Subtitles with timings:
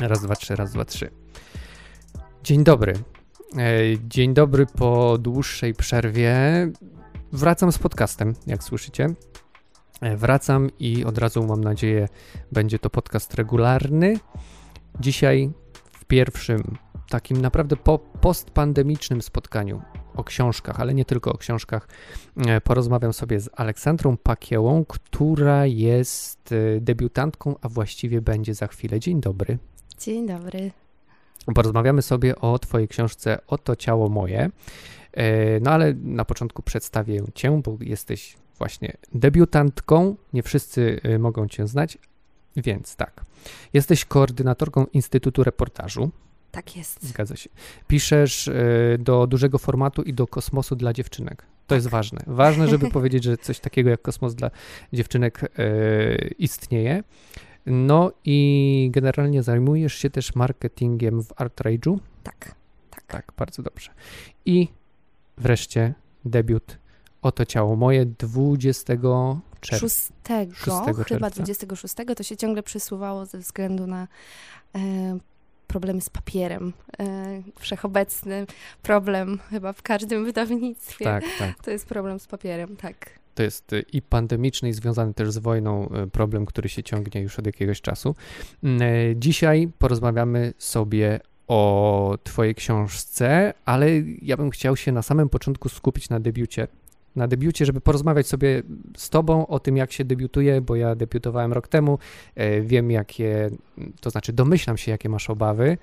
[0.00, 1.10] Raz, dwa, trzy, raz, dwa, trzy.
[2.44, 2.92] Dzień dobry.
[3.58, 6.36] E, dzień dobry po dłuższej przerwie.
[7.32, 9.06] Wracam z podcastem, jak słyszycie.
[10.00, 12.08] E, wracam i od razu mam nadzieję,
[12.52, 14.16] będzie to podcast regularny.
[15.00, 15.50] Dzisiaj
[15.92, 16.76] w pierwszym
[17.08, 19.82] takim naprawdę po postpandemicznym spotkaniu
[20.14, 21.88] o książkach, ale nie tylko o książkach,
[22.36, 29.00] e, porozmawiam sobie z Aleksandrą Pakiełą, która jest debiutantką, a właściwie będzie za chwilę.
[29.00, 29.58] Dzień dobry.
[30.00, 30.70] Dzień dobry.
[31.54, 34.50] Porozmawiamy sobie o Twojej książce Oto ciało moje.
[35.12, 40.16] E, no ale na początku przedstawię Cię, bo jesteś właśnie debiutantką.
[40.32, 41.98] Nie wszyscy e, mogą Cię znać,
[42.56, 43.24] więc tak.
[43.72, 46.10] Jesteś koordynatorką Instytutu Reportażu.
[46.50, 47.02] Tak jest.
[47.02, 47.50] Zgadza się.
[47.86, 48.54] Piszesz e,
[48.98, 51.42] do dużego formatu i do kosmosu dla dziewczynek.
[51.42, 51.76] To tak.
[51.76, 52.20] jest ważne.
[52.26, 54.50] Ważne, żeby powiedzieć, że coś takiego jak kosmos dla
[54.92, 55.40] dziewczynek
[56.38, 57.02] istnieje.
[57.66, 61.98] No i generalnie zajmujesz się też marketingiem w ArtRage'u?
[62.22, 62.54] Tak,
[62.90, 63.04] tak.
[63.06, 63.90] Tak, bardzo dobrze.
[64.44, 64.68] I
[65.38, 66.78] wreszcie debiut
[67.22, 68.92] Oto ciało moje 20
[69.60, 69.88] czerwca.
[69.88, 70.10] 6,
[70.54, 70.76] 6
[71.08, 74.08] chyba 26, to się ciągle przysuwało ze względu na
[74.74, 74.78] e,
[75.66, 76.72] problemy z papierem.
[76.98, 78.46] E, wszechobecny
[78.82, 81.04] problem chyba w każdym wydawnictwie.
[81.04, 81.64] Tak, tak.
[81.64, 83.17] To jest problem z papierem, tak.
[83.38, 87.20] To jest y, i pandemiczny, i związany też z wojną y, problem, który się ciągnie
[87.20, 88.14] już od jakiegoś czasu.
[88.64, 93.86] Mm, e, dzisiaj porozmawiamy sobie o Twojej książce, ale
[94.22, 96.68] ja bym chciał się na samym początku skupić na debiucie.
[97.16, 98.62] Na debiucie, żeby porozmawiać sobie
[98.96, 101.98] z Tobą o tym, jak się debiutuje, bo ja debiutowałem rok temu.
[102.34, 103.50] E, wiem, jakie,
[104.00, 105.78] to znaczy domyślam się, jakie masz obawy.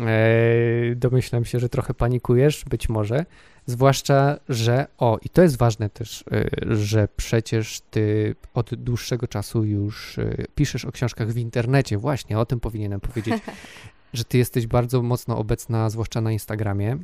[0.00, 3.24] E, domyślam się, że trochę panikujesz, być może.
[3.68, 9.64] Zwłaszcza, że o, i to jest ważne też, y, że przecież ty od dłuższego czasu
[9.64, 11.98] już y, piszesz o książkach w internecie.
[11.98, 13.34] Właśnie o tym powinienem powiedzieć,
[14.12, 16.98] że ty jesteś bardzo mocno obecna, zwłaszcza na Instagramie,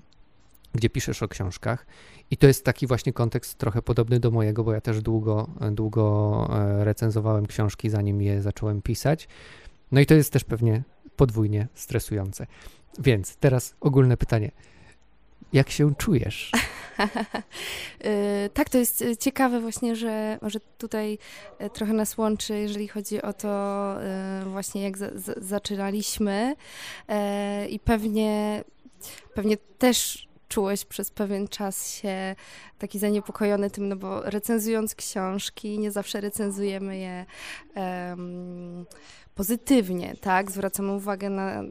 [0.75, 1.87] gdzie piszesz o książkach.
[2.31, 6.49] I to jest taki właśnie kontekst trochę podobny do mojego, bo ja też długo, długo
[6.53, 9.29] e, recenzowałem książki, zanim je zacząłem pisać.
[9.93, 10.83] No i to jest też pewnie
[11.17, 12.47] podwójnie stresujące.
[12.99, 14.51] Więc teraz ogólne pytanie.
[15.55, 16.51] Jak się czujesz?
[18.05, 21.19] Y, tak, to jest y, ciekawe właśnie, że może tutaj
[21.61, 23.95] y, trochę nas łączy, jeżeli chodzi o to
[24.45, 26.55] właśnie jak za, za, zaczynaliśmy
[27.71, 28.65] i pewnie,
[29.35, 32.37] pewnie też czułeś przez pewien czas się
[32.79, 37.27] taki zaniepokojony tym, no bo recenzując książki, nie zawsze recenzujemy je
[37.77, 38.87] um,
[39.35, 40.51] pozytywnie, tak?
[40.51, 41.63] Zwracamy uwagę na,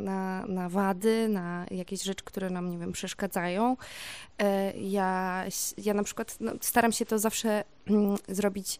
[0.00, 3.76] na, na wady, na jakieś rzeczy, które nam, nie wiem, przeszkadzają.
[4.38, 5.44] E, ja,
[5.78, 8.78] ja na przykład no, staram się to zawsze mm, zrobić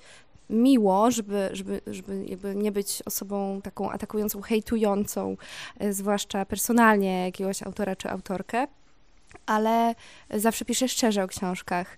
[0.50, 5.36] miło, żeby, żeby, żeby nie być osobą taką atakującą, hejtującą,
[5.78, 8.66] e, zwłaszcza personalnie jakiegoś autora czy autorkę
[9.46, 9.94] ale
[10.30, 11.96] zawsze piszę szczerze o książkach.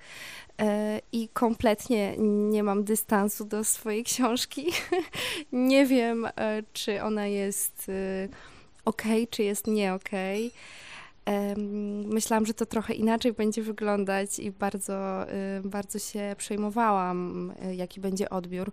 [0.60, 2.14] E, I kompletnie
[2.50, 4.66] nie mam dystansu do swojej książki.
[5.52, 6.30] nie wiem, e,
[6.72, 8.28] czy ona jest e,
[8.84, 10.10] ok, czy jest nie ok.
[12.04, 15.26] Myślałam, że to trochę inaczej będzie wyglądać i bardzo,
[15.64, 18.72] bardzo się przejmowałam, jaki będzie odbiór.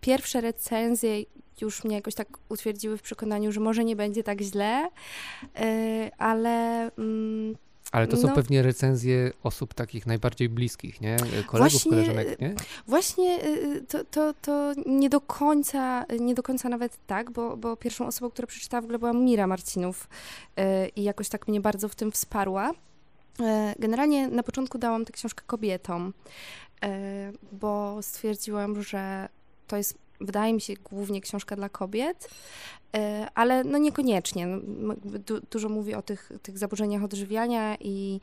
[0.00, 1.22] Pierwsze recenzje
[1.60, 4.88] już mnie jakoś tak utwierdziły w przekonaniu, że może nie będzie tak źle,
[6.18, 7.56] ale mm,
[7.92, 11.16] ale to są no, pewnie recenzje osób takich najbardziej bliskich, nie?
[11.16, 12.54] Kolegów, właśnie, koleżanek, nie?
[12.86, 17.76] Właśnie y, to, to, to nie do końca, nie do końca nawet tak, bo, bo
[17.76, 20.08] pierwszą osobą, która przeczytała w ogóle była Mira Marcinów
[20.58, 22.70] y, i jakoś tak mnie bardzo w tym wsparła.
[22.70, 22.74] Y,
[23.78, 26.12] generalnie na początku dałam tę książkę kobietom,
[27.52, 29.28] bo stwierdziłam, że
[29.66, 32.30] to jest wydaje mi się, głównie książka dla kobiet,
[32.96, 34.46] e, ale no niekoniecznie.
[34.46, 38.20] No, du dużo mówi o tych, tych zaburzeniach odżywiania i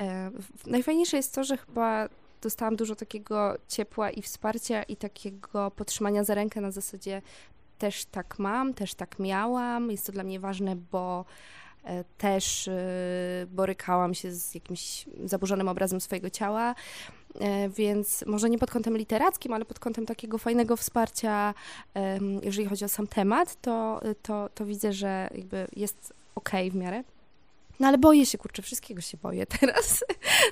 [0.00, 0.30] e,
[0.66, 2.08] najfajniejsze jest to, że chyba
[2.42, 7.22] dostałam dużo takiego ciepła i wsparcia i takiego podtrzymania za rękę na zasadzie
[7.78, 9.90] też tak mam, też tak miałam.
[9.90, 11.24] Jest to dla mnie ważne, bo
[11.84, 12.70] e, też
[13.46, 16.74] borykałam się z jakimś zaburzonym obrazem swojego ciała.
[17.40, 21.54] E, więc może nie pod kątem literackim, ale pod kątem takiego fajnego wsparcia,
[22.42, 27.04] jeżeli chodzi o sam temat, to, to, to widzę, że jakby jest ok w miarę.
[27.80, 30.04] No ale boję się, kurczę, wszystkiego się boję teraz.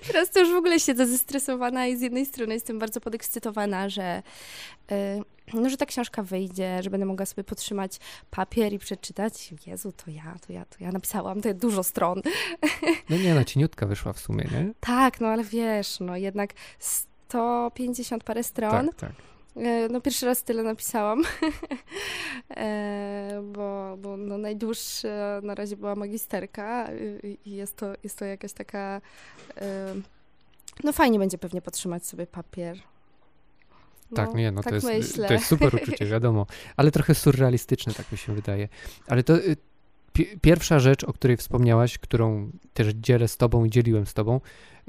[0.07, 4.23] teraz to już w ogóle siedzę zestresowana i z jednej strony jestem bardzo podekscytowana, że,
[4.91, 4.97] yy,
[5.55, 7.99] no, że ta książka wyjdzie, że będę mogła sobie podtrzymać
[8.31, 9.55] papier i przeczytać.
[9.67, 12.23] Jezu, to ja, to ja, to ja napisałam, to dużo stron.
[13.11, 14.73] No nie, no cieniutka wyszła w sumie, nie?
[14.81, 18.87] Tak, no ale wiesz, no jednak 150 parę stron.
[18.89, 19.13] Tak, tak.
[19.65, 21.23] E, no pierwszy raz tyle napisałam,
[22.57, 26.89] e, bo, bo no najdłuższa na razie była magisterka
[27.45, 29.01] i jest to, jest to jakaś taka,
[29.57, 29.95] e,
[30.85, 32.79] no fajnie będzie pewnie podtrzymać sobie papier.
[34.11, 36.47] No, tak, nie, no tak to, jest, to jest super uczucie, wiadomo,
[36.77, 38.69] ale trochę surrealistyczne, tak mi się wydaje.
[39.07, 39.57] Ale to y,
[40.41, 44.41] pierwsza rzecz, o której wspomniałaś, którą też dzielę z tobą i dzieliłem z tobą,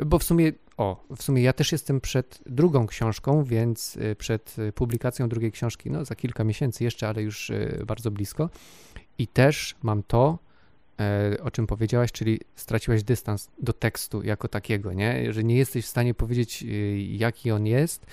[0.06, 4.56] bo w sumie, o, w sumie ja też jestem przed drugą książką, więc y, przed
[4.76, 8.50] publikacją drugiej książki, no za kilka miesięcy jeszcze, ale już y, bardzo blisko.
[9.18, 10.40] I też mam to,
[11.00, 15.34] e, o czym powiedziałaś, czyli straciłaś dystans do tekstu jako takiego, nie?
[15.34, 16.66] Że nie jesteś w stanie powiedzieć,
[17.08, 18.06] jaki on jest,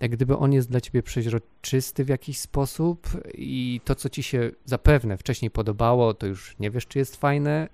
[0.00, 4.50] jak gdyby on jest dla ciebie przeźroczysty w jakiś sposób i to, co ci się
[4.64, 7.68] zapewne wcześniej podobało, to już nie wiesz, czy jest fajne,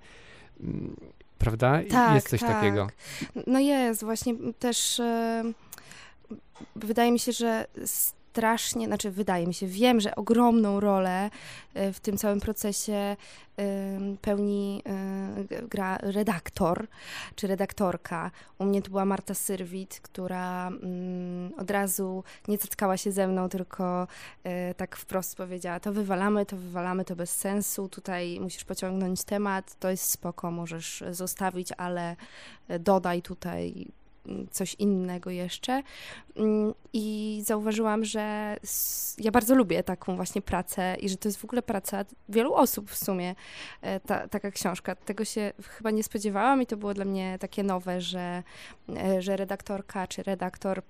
[0.59, 0.95] mm,
[1.37, 1.81] prawda?
[1.89, 2.49] Tak, jest coś tak.
[2.49, 2.87] takiego.
[3.47, 6.37] No jest, właśnie też yy,
[6.75, 7.65] wydaje mi się, że
[8.31, 11.29] strasznie, znaczy wydaje mi się, wiem, że ogromną rolę
[11.73, 13.15] e, w tym całym procesie
[14.21, 16.87] pełni e, gra redaktor
[17.35, 18.31] czy redaktorka.
[18.59, 23.49] U mnie to była Marta Syrwit, która mm, od razu nie zatkała się ze mną,
[23.49, 24.07] tylko
[24.43, 29.75] e, tak wprost powiedziała, to wywalamy, to wywalamy, to bez sensu, tutaj musisz pociągnąć temat,
[29.79, 32.15] to jest spoko, możesz zostawić, ale
[32.79, 33.87] dodaj tutaj
[34.51, 35.83] coś innego jeszcze.
[36.35, 38.57] Mm, I zauważyłam, że
[39.17, 42.91] ja bardzo lubię taką właśnie pracę i że to jest w ogóle praca wielu osób
[42.91, 43.35] w sumie,
[43.81, 44.95] e, ta, taka książka.
[44.95, 48.43] Tego się chyba nie spodziewałam i to było dla mnie takie nowe, że,
[48.97, 50.81] e, że redaktorka czy redaktor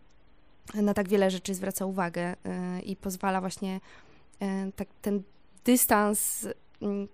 [0.73, 3.79] na tak wiele rzeczy zwraca uwagę e, i pozwala właśnie
[4.75, 5.23] tak, ten
[5.65, 6.47] dystans
[6.81, 7.07] mm,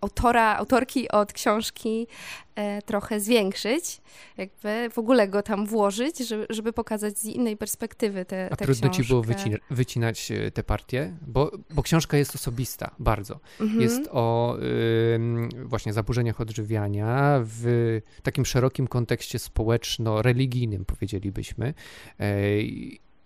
[0.00, 2.06] autora, autorki od książki
[2.54, 4.00] e, trochę zwiększyć,
[4.36, 8.74] jakby w ogóle go tam włożyć, żeby, żeby pokazać z innej perspektywy tę A trudno
[8.74, 9.02] książkę.
[9.02, 11.16] ci było wycina wycinać e, te partie?
[11.26, 13.40] Bo, bo książka jest osobista, bardzo.
[13.60, 13.80] Mhm.
[13.80, 15.18] Jest o y,
[15.64, 21.74] właśnie zaburzeniach odżywiania w takim szerokim kontekście społeczno-religijnym, powiedzielibyśmy.
[22.20, 22.34] E,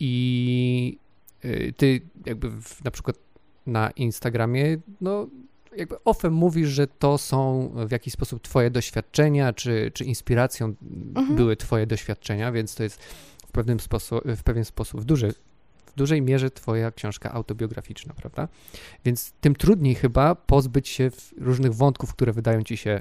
[0.00, 0.98] I
[1.44, 3.16] y, ty jakby w, na przykład
[3.66, 5.26] na Instagramie, no
[5.76, 10.74] jakby ofem mówisz, że to są w jakiś sposób twoje doświadczenia, czy, czy inspiracją
[11.16, 11.36] mhm.
[11.36, 13.02] były twoje doświadczenia, więc to jest
[13.46, 15.32] w pewnym sposób, w pewien sposób w dużej,
[15.86, 18.48] w dużej mierze twoja książka autobiograficzna, prawda?
[19.04, 23.00] Więc tym trudniej chyba pozbyć się różnych wątków, które wydają ci się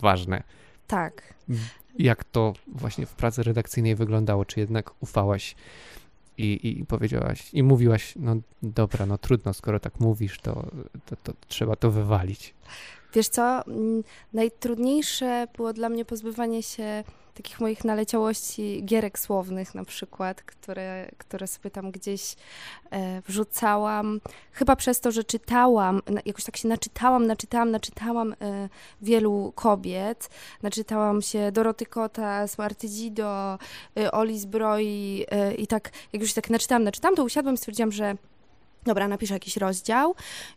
[0.00, 0.42] ważne.
[0.86, 1.34] Tak.
[1.98, 4.44] Jak to właśnie w pracy redakcyjnej wyglądało?
[4.44, 5.54] Czy jednak ufałaś
[6.38, 10.70] i, i powiedziałaś, i mówiłaś, no dobra, no trudno, skoro tak mówisz, to,
[11.06, 12.54] to, to trzeba to wywalić.
[13.14, 19.84] Wiesz co, mm, najtrudniejsze było dla mnie pozbywanie się takich moich naleciałości gierek słownych na
[19.84, 22.36] przykład, które, które sobie tam gdzieś
[22.90, 24.20] e, wrzucałam.
[24.52, 28.68] Chyba przez to, że czytałam, jakoś tak się naczytałam, naczytałam, naczytałam e,
[29.02, 30.30] wielu kobiet.
[30.62, 33.58] Naczytałam się Doroty Kota, Smarty Dido,
[33.96, 37.58] e, Oli Zbroi e, i tak, jak już się tak naczytałam, naczytałam, to usiadłam i
[37.58, 38.16] stwierdziłam, że
[38.88, 40.14] dobra, napiszę jakiś rozdział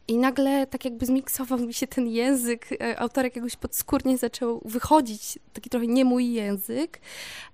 [0.07, 5.39] i nagle tak jakby zmiksował mi się ten język, e, autorek jakoś podskórnie zaczął wychodzić,
[5.53, 6.99] taki trochę nie mój język.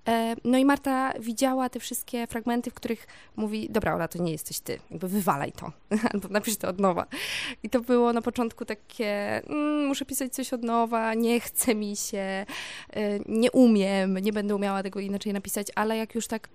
[0.08, 4.32] E, no i Marta widziała te wszystkie fragmenty, w których mówi, dobra Ola, to nie
[4.32, 5.72] jesteś ty, jakby wywalaj to,
[6.12, 7.06] albo napisz to od nowa.
[7.62, 11.96] I to było na początku takie, mm, muszę pisać coś od nowa, nie chce mi
[11.96, 12.46] się, e,
[13.26, 16.48] nie umiem, nie będę umiała tego inaczej napisać, ale jak już tak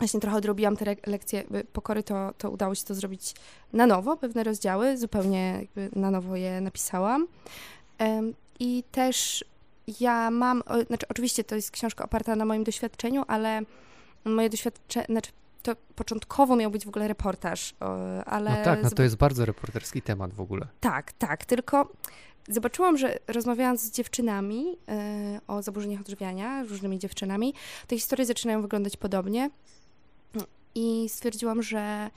[0.00, 3.34] właśnie trochę odrobiłam te lekcje pokory, to, to udało się to zrobić
[3.72, 5.66] na nowo, pewne rozdziały, zupełnie
[5.96, 7.26] na nowo je napisałam.
[8.60, 9.44] I też
[10.00, 13.62] ja mam, znaczy oczywiście to jest książka oparta na moim doświadczeniu, ale
[14.24, 15.30] moje doświadczenie, znaczy
[15.62, 17.74] to początkowo miał być w ogóle reportaż,
[18.26, 18.50] ale...
[18.58, 20.66] No tak, no to jest bardzo reporterski temat w ogóle.
[20.80, 21.92] Tak, tak, tylko
[22.48, 24.76] zobaczyłam, że rozmawiając z dziewczynami yy,
[25.46, 27.54] o zaburzeniach odżywiania, różnymi dziewczynami,
[27.86, 29.50] te historie zaczynają wyglądać podobnie
[30.74, 32.10] i stwierdziłam, że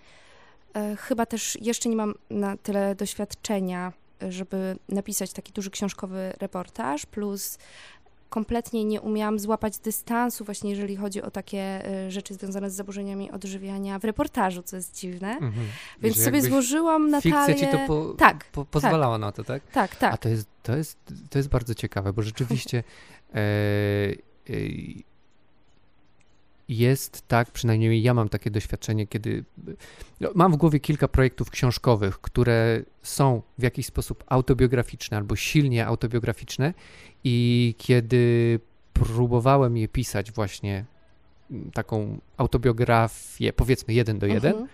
[0.74, 3.94] e, chyba też jeszcze nie mam na tyle doświadczenia,
[4.30, 7.58] żeby napisać taki duży książkowy reportaż, plus
[8.34, 13.32] kompletnie nie umiałam złapać dystansu właśnie jeżeli chodzi o takie e, rzeczy związane z zaburzeniami
[13.32, 15.32] odżywiania w reportażu, co jest dziwne.
[15.32, 15.68] Mhm.
[16.02, 17.46] Więc sobie złożyłam Natalię...
[17.46, 19.22] Fikcja ci to po, tak, po, pozwalała tak.
[19.22, 19.64] na to, tak?
[19.72, 20.14] Tak, tak.
[20.14, 20.98] A to jest, to jest,
[21.30, 22.84] to jest bardzo ciekawe, bo rzeczywiście
[23.34, 24.54] e, e,
[26.70, 29.44] jest tak, przynajmniej ja mam takie doświadczenie, kiedy
[30.20, 35.86] no, mam w głowie kilka projektów książkowych, które są w jakiś sposób autobiograficzne albo silnie
[35.86, 36.74] autobiograficzne
[37.24, 38.60] i kiedy
[38.94, 40.86] próbowałem je pisać właśnie
[41.52, 44.70] mm, taką autobiografię, powiedzmy jeden do jeden, mhm.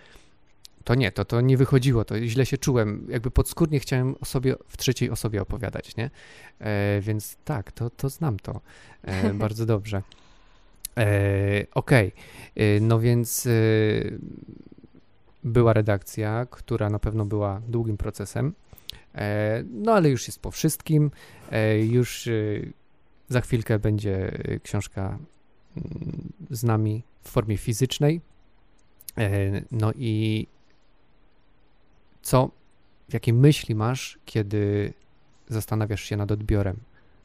[0.84, 3.08] to nie, to, to nie wychodziło, to źle się czułem.
[3.10, 6.10] Jakby podskórnie chciałem o sobie w trzeciej osobie opowiadać, nie?
[6.60, 8.62] E, więc tak, to, to znam to
[9.03, 10.01] e, bardzo dobrze.
[11.00, 12.12] E, Okej, okay.
[12.56, 13.50] E, no więc e,
[15.44, 18.53] była redakcja, która na pewno była długim procesem,
[19.72, 21.12] no ale już jest po wszystkim,
[21.89, 22.29] już
[23.27, 24.32] za chwilkę będzie
[24.63, 25.18] książka
[25.77, 28.22] mm, z nami w formie fizycznej.
[29.72, 30.48] No i
[32.22, 32.51] co,
[33.13, 34.94] jakie myśli masz, kiedy
[35.48, 36.79] zastanawiasz się nad odbiorem?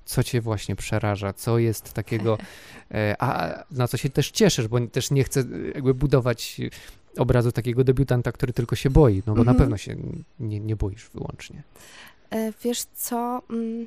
[0.05, 1.33] Co cię właśnie przeraża?
[1.33, 2.39] Co jest takiego,
[2.91, 5.45] e, a na co się też cieszysz, bo też nie chcę
[5.75, 6.61] jakby budować
[7.19, 9.47] obrazu takiego debiutanta, który tylko się boi, no bo mhm.
[9.47, 9.97] na pewno się
[10.41, 11.63] nie, nie boisz wyłącznie.
[12.31, 13.87] E, wiesz co, mm,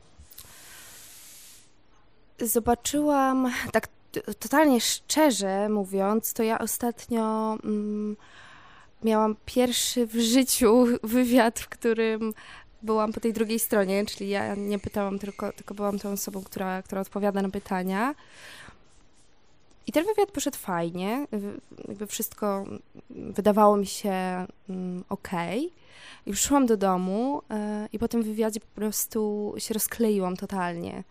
[2.40, 3.88] zobaczyłam, tak
[4.40, 8.16] totalnie szczerze mówiąc, to ja ostatnio mm,
[9.04, 12.34] miałam pierwszy w życiu wywiad, w którym
[12.82, 16.82] byłam po tej drugiej stronie, czyli ja nie pytałam, tylko, tylko byłam tą osobą, która,
[16.82, 18.16] która odpowiada na pytania.
[19.88, 21.28] I ten wywiad poszedł fajnie,
[21.88, 22.66] jakby wszystko
[23.10, 25.30] wydawało mi się mm, ok.
[26.26, 27.42] I przyszłam do domu
[27.86, 31.04] y, i po tym wywiadzie po prostu się rozkleiłam totalnie.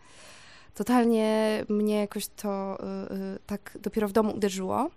[0.74, 4.90] Totalnie mnie jakoś to y, y, tak dopiero w domu uderzyło.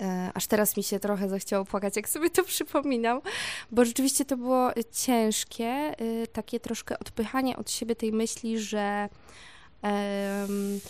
[0.00, 3.20] E, aż teraz mi się trochę zachciało płakać, jak sobie to przypominam,
[3.70, 5.94] bo rzeczywiście to było ciężkie, e,
[6.32, 9.08] takie troszkę odpychanie od siebie tej myśli, że
[9.82, 10.80] um,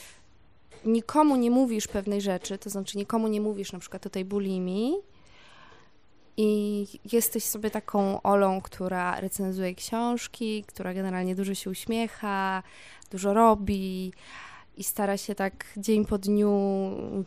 [0.84, 4.94] nikomu nie mówisz pewnej rzeczy, to znaczy nikomu nie mówisz na przykład o tej bulimii
[6.36, 12.62] i jesteś sobie taką Olą, która recenzuje książki, która generalnie dużo się uśmiecha,
[13.10, 14.12] dużo robi,
[14.80, 16.50] i stara się tak dzień po dniu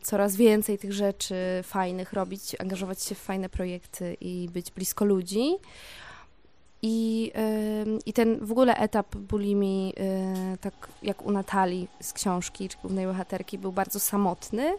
[0.01, 5.55] coraz więcej tych rzeczy fajnych robić, angażować się w fajne projekty i być blisko ludzi.
[6.81, 7.31] I,
[7.85, 9.93] yy, I ten w ogóle etap bulimii,
[10.51, 14.73] yy, tak jak u Natalii z książki, czy głównej bohaterki, był bardzo samotny.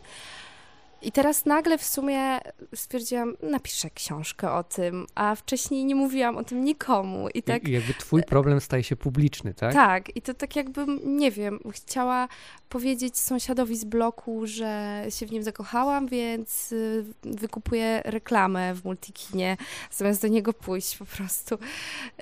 [1.04, 2.38] I teraz nagle w sumie
[2.74, 7.28] stwierdziłam, napiszę książkę o tym, a wcześniej nie mówiłam o tym nikomu.
[7.34, 7.68] I tak.
[7.68, 9.72] I jakby twój problem staje się publiczny, tak?
[9.72, 12.28] Tak, i to tak jakbym, nie wiem, chciała
[12.68, 19.56] powiedzieć sąsiadowi z bloku, że się w nim zakochałam, więc y, wykupuję reklamę w multikinie,
[19.90, 21.54] zamiast do niego pójść po prostu.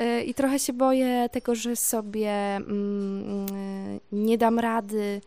[0.00, 5.20] Y, I trochę się boję tego, że sobie mm, y, nie dam rady,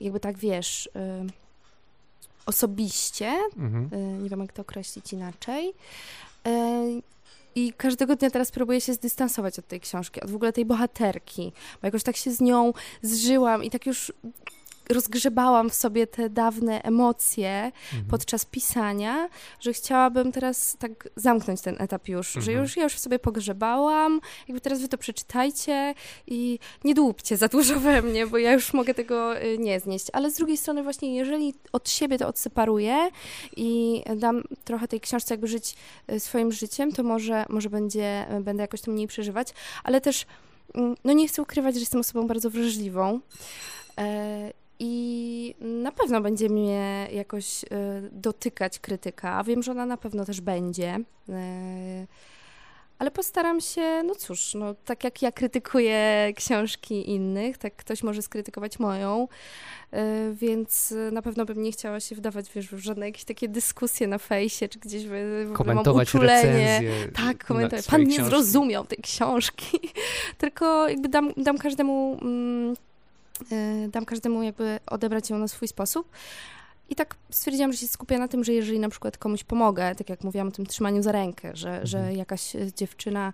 [0.00, 0.88] jakby tak wiesz
[2.46, 3.88] osobiście, mhm.
[3.92, 5.68] Y, nie wiem jak to określić inaczej.
[6.46, 7.02] Y,
[7.54, 11.52] I każdego dnia teraz próbuję się zdystansować od tej książki, od w ogóle tej bohaterki,
[11.82, 12.72] bo jakoś tak się z nią
[13.02, 14.12] zżyłam i tak już
[14.88, 18.04] rozgrzebałam w sobie te dawne emocje mhm.
[18.10, 19.28] podczas pisania,
[19.60, 22.44] że chciałabym teraz tak zamknąć ten etap już, mhm.
[22.44, 25.94] że już ja już w sobie pogrzebałam, jakby teraz wy to przeczytajcie
[26.26, 30.06] i nie dłubcie za dużo we mnie, bo ja już mogę tego y, nie znieść.
[30.12, 33.10] Ale z drugiej strony właśnie, jeżeli od siebie to odseparuję
[33.56, 35.76] i dam trochę tej książce jakby żyć
[36.12, 39.48] y, swoim życiem, to może, może będzie, będę jakoś to mniej przeżywać,
[39.84, 40.26] ale też
[40.74, 43.20] mm, no nie chcę ukrywać, że jestem osobą bardzo wrażliwą.
[44.78, 47.66] I na pewno będzie mnie jakoś y,
[48.12, 49.44] dotykać krytyka.
[49.44, 51.00] Wiem, że ona na pewno też będzie.
[51.28, 52.06] Y,
[52.98, 58.22] ale postaram się, no cóż, no, tak jak ja krytykuję książki innych, tak ktoś może
[58.22, 59.28] skrytykować moją,
[59.92, 59.96] y,
[60.34, 64.18] więc na pewno bym nie chciała się wdawać wiesz, w żadne jakieś takie dyskusje na
[64.18, 66.82] fejsie, czy gdzieś w, komentować mam uczulenie.
[67.14, 67.86] Tak, komentować.
[67.86, 68.30] Pan nie książki.
[68.30, 69.80] zrozumiał tej książki.
[70.38, 72.18] Tylko jakby dam, dam każdemu...
[72.22, 72.74] Mm,
[73.88, 76.10] dam każdemu jakby odebrać ją na swój sposób.
[76.88, 80.10] I tak stwierdziłam, że się skupię na tym, że jeżeli na przykład komuś pomogę, tak
[80.10, 81.86] jak mówiłam o tym trzymaniu za rękę, że, mhm.
[81.86, 83.32] że jakaś y, dziewczyna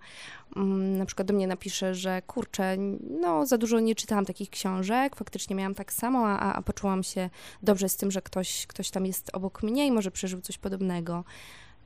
[0.57, 2.77] um, na przykład do mnie napisze, że kurczę,
[3.21, 7.31] no za dużo nie czytałam takich książek, faktycznie miałam tak samo, a, a poczułam się
[7.63, 11.25] dobrze z tym, że ktoś, ktoś tam jest obok mnie i może przeżył coś podobnego.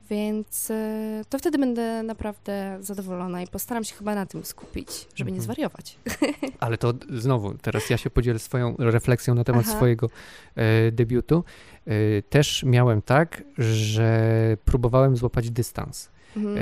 [0.09, 5.31] Więc e, to wtedy będę naprawdę zadowolona i postaram się chyba na tym skupić, żeby
[5.31, 5.43] nie mhm.
[5.43, 5.97] zwariować.
[6.59, 9.75] Ale to znowu, teraz ja się podzielę swoją refleksją na temat Aha.
[9.77, 10.09] swojego
[10.55, 11.43] e, debiutu.
[11.85, 16.09] E, też miałem tak, że próbowałem złapać dystans.
[16.35, 16.57] Mhm.
[16.57, 16.61] E,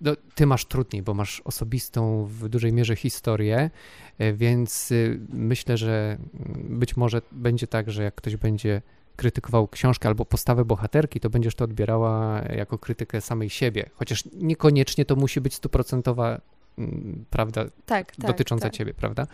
[0.00, 3.70] no, ty masz trudniej, bo masz osobistą w dużej mierze historię,
[4.18, 4.94] e, więc e,
[5.28, 6.18] myślę, że
[6.54, 8.82] być może będzie tak, że jak ktoś będzie
[9.16, 13.90] krytykował książkę albo postawę bohaterki, to będziesz to odbierała jako krytykę samej siebie.
[13.94, 16.40] Chociaż niekoniecznie to musi być stuprocentowa
[16.78, 18.72] mm, prawda, tak, tak, dotycząca tak.
[18.72, 19.26] ciebie, prawda?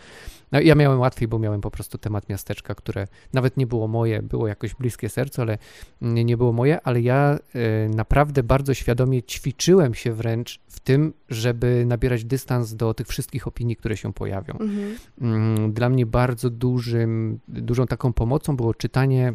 [0.51, 4.21] No, ja miałem łatwiej, bo miałem po prostu temat miasteczka, które nawet nie było moje,
[4.21, 5.57] było jakoś bliskie sercu, ale
[6.01, 11.13] nie, nie było moje, ale ja y, naprawdę bardzo świadomie ćwiczyłem się wręcz w tym,
[11.29, 14.53] żeby nabierać dystans do tych wszystkich opinii, które się pojawią.
[14.53, 14.95] Mhm.
[15.21, 19.33] Mm, Dla mnie bardzo dużym, dużą taką pomocą było czytanie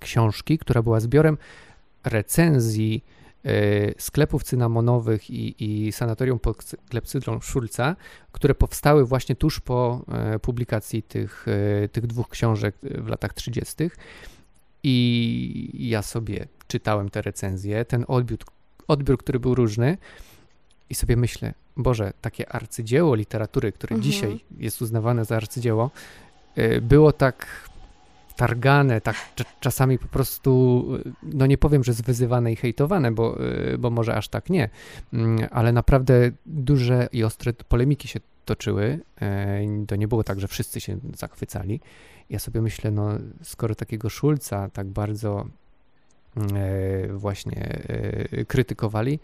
[0.00, 1.38] książki, która była zbiorem
[2.04, 3.04] recenzji
[3.44, 3.50] e,
[3.98, 7.96] sklepów cynamonowych i, i sanatorium pod klepsydrą Schulza,
[8.32, 11.46] które powstały właśnie tuż po e, publikacji tych,
[11.84, 13.74] e, tych dwóch książek w latach 30.
[14.82, 18.38] I ja sobie czytałem te recenzje, ten odbiór,
[18.88, 19.98] odbiór, który był różny,
[20.90, 24.12] i sobie myślę, Boże, takie arcydzieło literatury, które Mhm.
[24.12, 25.90] dzisiaj jest uznawane za arcydzieło,
[26.82, 27.46] było tak
[28.40, 33.44] targane, tak cz- czasami po prostu, y, no nie powiem, że zwyzywane i hejtowane, bo,
[33.74, 34.68] y, bo może aż tak nie,
[35.12, 39.00] Mm, ale naprawdę duże i ostre polemiki się toczyły.
[39.20, 41.80] e, To nie było tak, że wszyscy się zachwycali.
[42.30, 43.08] Ja sobie myślę, no
[43.42, 45.46] skoro takiego Szulca tak bardzo
[47.14, 47.78] właśnie
[48.48, 49.20] krytykowali,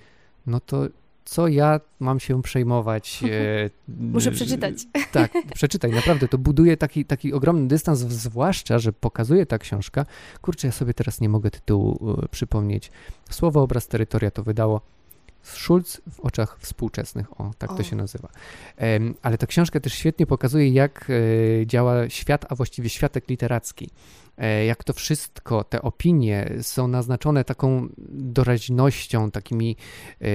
[0.46, 0.86] no to
[1.26, 3.20] co ja mam się przejmować?
[3.24, 4.74] e, Muszę przeczytać.
[5.12, 10.06] Tak, przeczytaj, naprawdę, to buduje taki, taki ogromny dystans, zwłaszcza, że pokazuje ta książka.
[10.42, 12.90] Kurczę, ja sobie teraz nie mogę tytułu e, przypomnieć.
[13.30, 14.80] Słowo obraz terytoria to wydało
[15.48, 17.74] Schulz w oczach współczesnych, o, tak O.
[17.74, 18.28] to się nazywa.
[19.22, 21.08] Ale ta książka też świetnie pokazuje, jak
[21.62, 23.90] e, działa świat, a właściwie światek literacki.
[24.38, 29.76] E, jak to wszystko, te opinie są naznaczone taką doraźnością, takimi
[30.20, 30.26] e,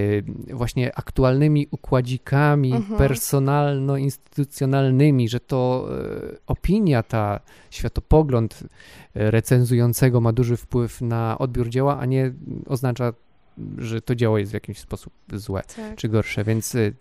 [0.56, 2.98] właśnie aktualnymi układzikami Mhm.
[2.98, 5.88] personalno-instytucjonalnymi, że to
[6.48, 7.39] opinia ta,
[7.70, 8.63] światopogląd
[9.15, 12.34] recenzującego ma duży wpływ na odbiór dzieła, a nie
[12.68, 13.13] oznacza,
[13.77, 15.96] że to dzieło jest w jakiś sposób złe Tak.
[15.96, 16.91] czy gorsze, więc e,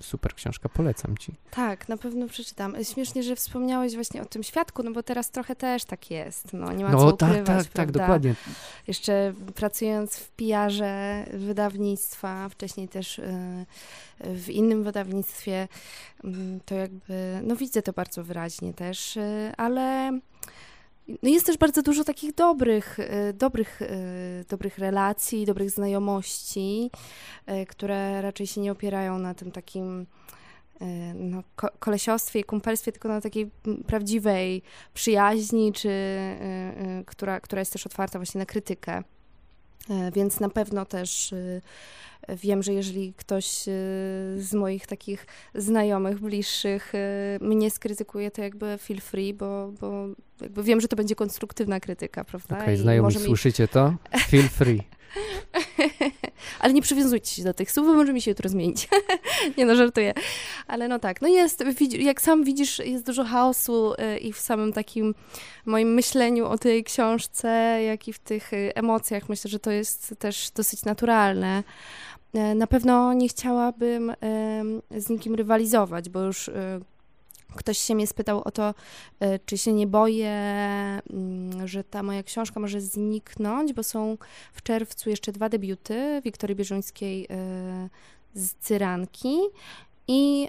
[0.00, 1.32] super książka, polecam ci.
[1.50, 2.84] Tak, na pewno przeczytam.
[2.84, 6.52] Śmiesznie, że wspomniałeś właśnie o tym świadku, no bo teraz trochę też tak jest.
[6.52, 8.34] No, nie ma co No ukrywać, tak, tak, tak, dokładnie.
[8.86, 13.66] Jeszcze pracując w PR-ze wydawnictwa, wcześniej też y,
[14.20, 15.68] w innym wydawnictwie,
[16.24, 20.12] mm, to jakby, no widzę to bardzo wyraźnie też, y, ale
[21.22, 26.90] no jest też bardzo dużo takich dobrych, y, dobrych, y, dobrych relacji, dobrych znajomości,
[27.62, 30.06] y, które raczej się nie opierają na tym takim
[31.14, 33.50] no, ko- kolesiostwie i kumpelstwie, tylko na takiej
[33.86, 34.62] prawdziwej
[34.94, 35.90] przyjaźni, czy
[37.06, 39.02] która, która jest też otwarta właśnie na krytykę.
[39.90, 41.60] E, Więc na pewno też y,
[42.28, 43.72] wiem, że jeżeli ktoś y,
[44.38, 46.92] z moich takich znajomych, bliższych
[47.40, 50.06] mnie skrytykuje, to jakby feel free, bo, bo
[50.40, 52.58] jakby wiem, że to będzie konstruktywna krytyka, prawda?
[52.62, 53.94] Okej, I znajomi, mi- słyszycie to?
[54.28, 54.82] Feel free.
[56.60, 58.88] Ale nie przywiązujcie się do tych słów, bo może mi się jutro zmienić.
[59.58, 60.14] nie no, żartuję.
[60.66, 61.64] Ale no tak, no jest,
[61.98, 65.14] jak sam widzisz, jest dużo chaosu y, i w samym takim
[65.66, 67.48] moim myśleniu o tej książce,
[67.82, 69.28] jak i w tych y, emocjach.
[69.28, 71.62] Myślę, że to jest też dosyć naturalne.
[72.34, 74.12] E, Na pewno nie chciałabym
[74.90, 76.80] z nikim rywalizować, bo już y,
[77.56, 78.74] ktoś się mnie spytał o to,
[79.24, 84.18] y, czy się nie boję, mm, że ta moja książka może zniknąć, bo są
[84.52, 87.28] w czerwcu jeszcze dwa debiuty Wiktorii Bieżuńskiej y,
[88.34, 89.38] z Cyranki
[90.08, 90.48] i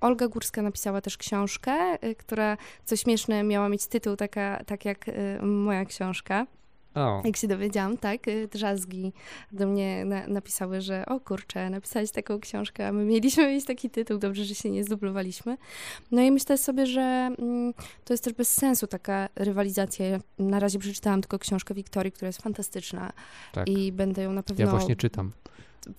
[0.00, 5.06] Olga Górska napisała też książkę, y, która, co śmieszne, miała mieć tytuł taka, tak jak
[5.42, 6.46] moja książka.
[6.98, 9.12] O, Jak się dowiedziałam, tak, y, drzazgi
[9.52, 13.90] do mnie na, napisały, że o kurczę, napisałeś taką książkę, a my mieliśmy mieć taki
[13.90, 15.56] tytuł, dobrze, że się nie zdublowaliśmy.
[16.10, 17.00] No i myślę sobie, że
[17.38, 20.06] mm, to jest też bez sensu taka rywalizacja.
[20.06, 23.12] Ja na razie przeczytałam tylko książkę Wiktorii, która jest fantastyczna
[23.52, 23.68] tak.
[23.68, 25.32] i będę ją na pewno Ja właśnie czytam.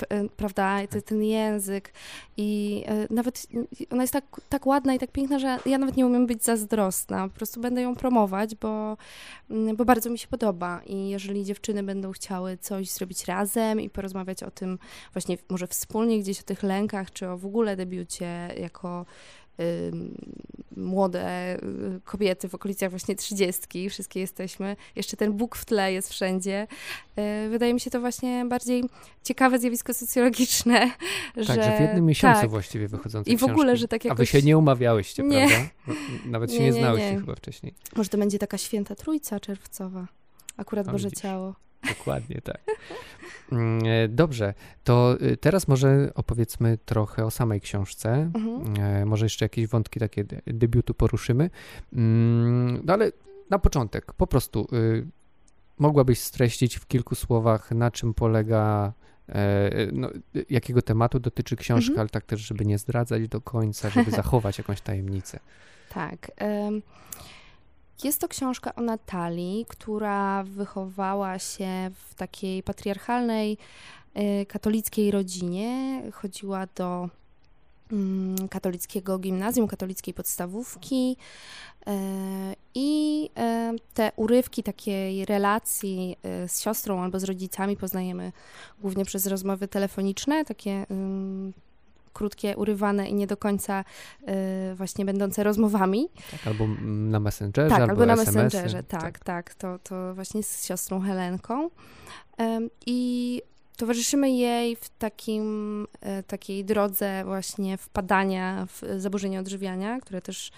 [0.10, 1.94] E, prawda, ten język.
[2.38, 3.48] I e, nawet
[3.90, 7.28] ona jest tak, tak ładna i tak piękna, że ja nawet nie umiem być zazdrosna,
[7.28, 8.98] po prostu będę ją promować, bo,
[9.50, 10.82] mm, bo bardzo mi się podoba.
[10.86, 14.80] I jeżeli dziewczyny będą chciały coś zrobić razem i porozmawiać o tym
[15.14, 19.06] właśnie może wspólnie gdzieś o tych lękach, czy o w ogóle debiucie jako
[20.78, 21.56] młode
[21.98, 26.68] y, kobiety w okolicach właśnie trzydziestki, wszystkie jesteśmy, jeszcze ten Bóg w tle jest wszędzie.
[27.46, 28.84] Y, Wydaje mi się to właśnie bardziej
[29.24, 30.80] ciekawe zjawisko socjologiczne,
[31.36, 33.80] Tak, że, że w jednym miesiącu tak, właściwie wychodzące I w ogóle, książki.
[33.82, 34.30] że tak A wy jakoś...
[34.30, 35.48] się nie umawiałyście, Nie.
[35.48, 35.70] prawda?
[35.88, 35.94] No,
[36.26, 37.20] Nawet się Nie, nie, nie, znałyście nie.
[37.20, 37.74] chyba wcześniej.
[37.96, 40.08] Może to będzie taka święta trójca czerwcowa.
[40.58, 41.12] Akurat Boże.
[41.12, 41.56] Ciało.
[41.88, 42.62] Dokładnie tak.
[43.52, 48.32] Mm, e, Dobrze, to y, teraz może opowiedzmy trochę o samej książce.
[48.36, 48.86] Mhm.
[48.86, 51.50] E, Może jeszcze jakieś wątki takie de- debiutu poruszymy.
[51.94, 53.12] Mm, No ale
[53.50, 55.06] na początek, po prostu y,
[55.80, 58.94] mogłabyś streścić w kilku słowach, na czym polega
[59.94, 60.10] no,
[60.50, 62.00] jakiego tematu dotyczy książka, Mhm.
[62.00, 65.40] ale tak też, żeby nie zdradzać do końca, żeby zachować jakąś tajemnicę.
[65.94, 66.32] Tak.
[66.38, 66.82] em,
[68.04, 73.58] Jest to książka o Natalii, która wychowała się w takiej patriarchalnej
[74.14, 76.02] e, katolickiej rodzinie.
[76.14, 77.10] Chodziła do
[77.92, 81.18] mm, katolickiego gimnazjum, katolickiej podstawówki.
[81.88, 88.32] e, I e, te urywki takiej relacji z siostrą albo z rodzicami poznajemy
[88.82, 90.86] głównie przez rozmowy telefoniczne, takie
[92.14, 93.84] krótkie, urywane i nie do końca
[94.72, 96.10] y, właśnie będące rozmowami.
[96.32, 98.44] Tak, albo na Messengerze, Tak, albo, albo na SMS-y.
[98.44, 101.70] Messengerze, tak, tak, to, to właśnie z siostrą Helenką.
[102.86, 103.42] I
[103.80, 110.52] towarzyszymy jej w takim, e, takiej drodze właśnie wpadania w zaburzenia odżywiania, które też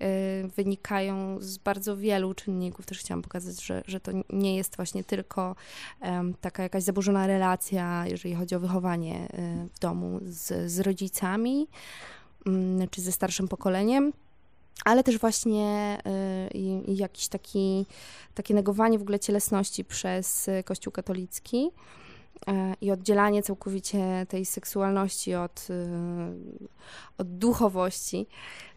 [0.00, 2.86] e, wynikają z bardzo wielu czynników.
[2.86, 5.56] Też chciałam pokazać, że, że to nie jest właśnie tylko
[6.40, 11.68] taka jakaś zaburzona relacja, jeżeli chodzi o wychowanie e, w domu z, z rodzicami
[12.46, 14.12] mm, czy ze starszym pokoleniem,
[14.84, 15.98] ale też właśnie
[16.54, 17.86] y, jakiś taki,
[18.34, 21.70] takie negowanie w ogóle cielesności przez Kościół katolicki
[22.80, 25.74] i oddzielanie całkowicie tej seksualności od, y,
[27.18, 28.26] od duchowości.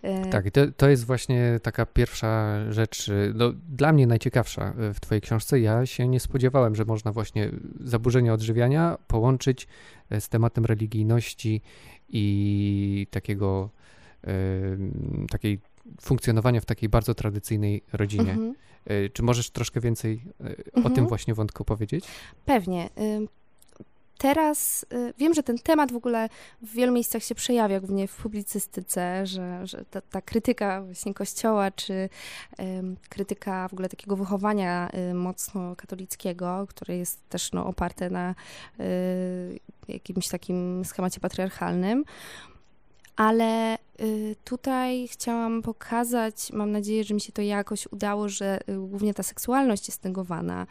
[0.03, 4.73] Y, Tak, i to, to jest właśnie taka pierwsza rzecz, y, no, dla mnie najciekawsza
[4.89, 5.59] y, w Twojej książce.
[5.59, 9.67] Ja się nie spodziewałem, że można właśnie zaburzenia odżywiania połączyć
[10.11, 11.61] y, z tematem religijności
[12.09, 13.69] i takiego
[15.31, 15.59] takiej
[16.01, 18.31] funkcjonowania w takiej bardzo tradycyjnej rodzinie.
[18.31, 18.53] mhm.
[19.13, 20.21] Czy możesz troszkę więcej
[20.73, 20.95] o Mhm.
[20.95, 22.05] tym właśnie wątku powiedzieć?
[22.45, 22.89] Pewnie.
[24.21, 26.29] Teraz y, wiem, że ten temat w ogóle
[26.61, 31.71] w wielu miejscach się przejawia, głównie w publicystyce, że, że ta, ta krytyka właśnie kościoła,
[31.71, 32.09] czy
[33.09, 38.35] krytyka w ogóle takiego wychowania y, mocno katolickiego, które jest też no, oparte na
[38.79, 42.05] y, jakimś takim schemacie patriarchalnym.
[43.15, 43.77] Ale
[44.43, 49.23] tutaj chciałam pokazać, mam nadzieję, że mi się to jakoś udało, że y, głównie ta
[49.23, 50.67] seksualność jest negowana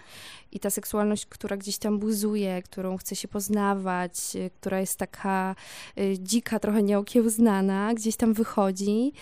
[0.52, 5.54] i ta seksualność, która gdzieś tam buzuje, którą chce się poznawać, y, która jest taka
[5.98, 9.12] y, dzika, trochę nieokiełznana, gdzieś tam wychodzi.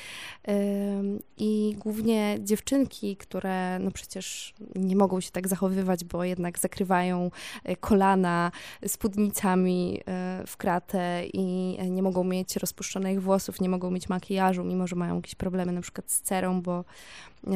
[1.37, 7.31] I głównie dziewczynki, które no przecież nie mogą się tak zachowywać, bo jednak zakrywają
[7.68, 8.53] y, kolana
[8.87, 14.65] spódnicami y, w kratę i y, nie mogą mieć rozpuszczonych włosów, nie mogą mieć makijażu,
[14.65, 16.85] mimo że mają jakieś problemy na przykład z cerą, bo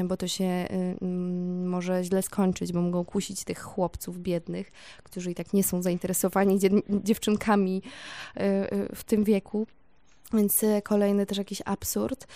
[0.04, 0.68] bo to się y,
[1.02, 5.82] mm, może źle skończyć, bo mogą kusić tych chłopców biednych, którzy i tak nie są
[5.82, 7.82] zainteresowani dzie- dziewczynkami
[8.36, 9.66] y, y, w tym wieku.
[10.34, 12.26] Więc y, kolejny też jakiś absurd.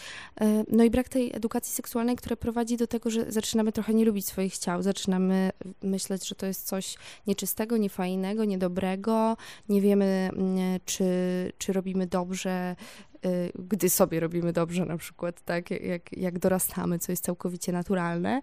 [0.72, 4.26] No i brak tej edukacji seksualnej, która prowadzi do tego, że zaczynamy trochę nie lubić
[4.26, 5.50] swoich ciał, zaczynamy
[5.82, 9.36] myśleć, że to jest coś nieczystego, niefajnego, niedobrego.
[9.68, 11.04] Nie wiemy, mm, czy,
[11.58, 12.76] czy robimy dobrze,
[13.58, 18.40] gdy sobie robimy dobrze, na przykład, tak, jak, jak dorastamy, co jest całkowicie naturalne.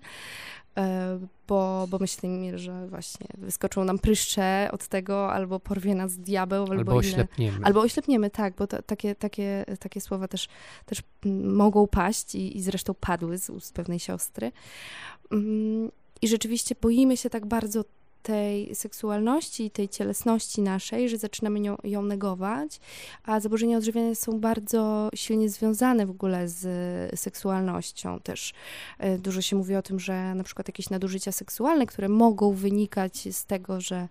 [0.78, 6.62] E, Bo, bo myślimy, że właśnie wyskoczą nam pryszcze od tego, albo porwie nas diabeł,
[6.62, 7.00] albo, Albo inne.
[7.00, 7.58] oślepniemy.
[7.64, 10.48] Albo oślepniemy, tak, bo to, takie, takie, takie słowa też,
[10.86, 11.04] też
[11.44, 14.52] mogą paść i, i zresztą padły z ust pewnej siostry.
[15.32, 17.84] Mm, I rzeczywiście boimy się tak bardzo
[18.24, 22.80] tej seksualności, tej cielesności naszej, że zaczynamy ją, negować,
[23.24, 28.54] a zaburzenia odżywiania są bardzo silnie związane w ogóle z seksualnością też.
[29.00, 33.18] E, Dużo się mówi o tym, że na przykład jakieś nadużycia seksualne, które mogą wynikać
[33.32, 34.08] z tego, że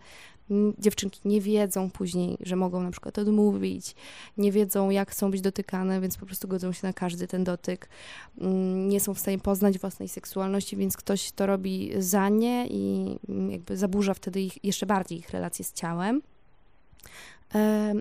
[0.78, 3.94] dziewczynki nie wiedzą później, że mogą na przykład odmówić,
[4.36, 7.88] nie wiedzą, jak chcą być dotykane, więc po prostu godzą się na każdy ten dotyk.
[8.38, 13.16] Mm, Nie są w stanie poznać własnej seksualności, więc ktoś to robi za nie i
[13.28, 16.22] mm, jakby zaburza wtedy ich, jeszcze bardziej ich relacje z ciałem.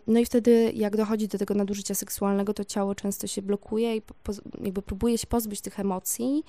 [0.08, 4.02] No i wtedy, jak dochodzi do tego nadużycia seksualnego, to ciało często się blokuje i
[4.64, 6.44] jakby próbuje się pozbyć tych emocji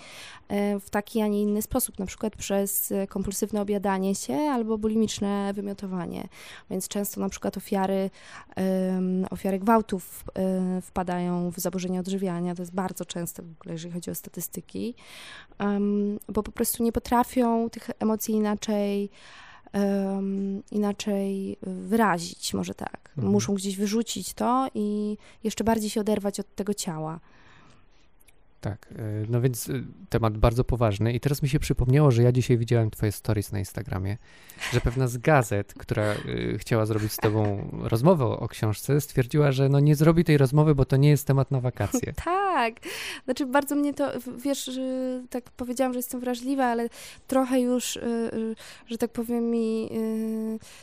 [0.81, 5.53] w taki, a nie inny sposób, na przykład przez e, kompulsywne objadanie się albo bulimiczne
[5.55, 6.29] wymiotowanie.
[6.71, 8.11] Więc często na przykład ofiary,
[9.31, 12.55] ofiary gwałtów e, wpadają w zaburzenia odżywiania.
[12.55, 14.95] To jest bardzo częste w ogóle, jeżeli chodzi o statystyki,
[16.29, 19.11] bo po prostu nie potrafią tych emocji inaczej
[19.73, 23.11] em, inaczej wyrazić, może tak.
[23.17, 23.33] Mhm.
[23.33, 27.21] Muszą gdzieś wyrzucić to i jeszcze bardziej się oderwać od tego ciała.
[28.63, 28.89] Tak.
[28.97, 29.73] E, no więc e,
[30.09, 33.59] temat bardzo poważny i teraz mi się przypomniało, że ja dzisiaj widziałem twoje stories na
[33.59, 34.17] Instagramie,
[34.73, 36.17] że pewna z gazet, która e,
[36.59, 40.85] chciała zrobić z tobą rozmowę o książce, stwierdziła, że no nie zrobi tej rozmowy, bo
[40.85, 42.13] to nie jest temat na wakacje.
[42.25, 42.75] tak.
[43.25, 44.71] Znaczy bardzo mnie to, wiesz,
[45.31, 46.89] tak powiedziałam, że jestem wrażliwa, ale
[47.27, 47.99] trochę już,
[48.87, 49.91] że tak powiem mi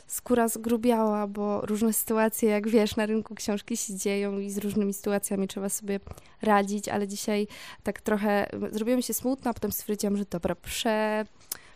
[0.08, 4.94] skóra zgrubiała, bo różne sytuacje, jak wiesz, na rynku książki się dzieją i z różnymi
[4.94, 6.00] sytuacjami trzeba sobie
[6.42, 7.48] radzić, ale dzisiaj
[7.84, 11.26] tak trochę zrobiło mi się smutno, a potem stwierdziłam, że dobra, prze,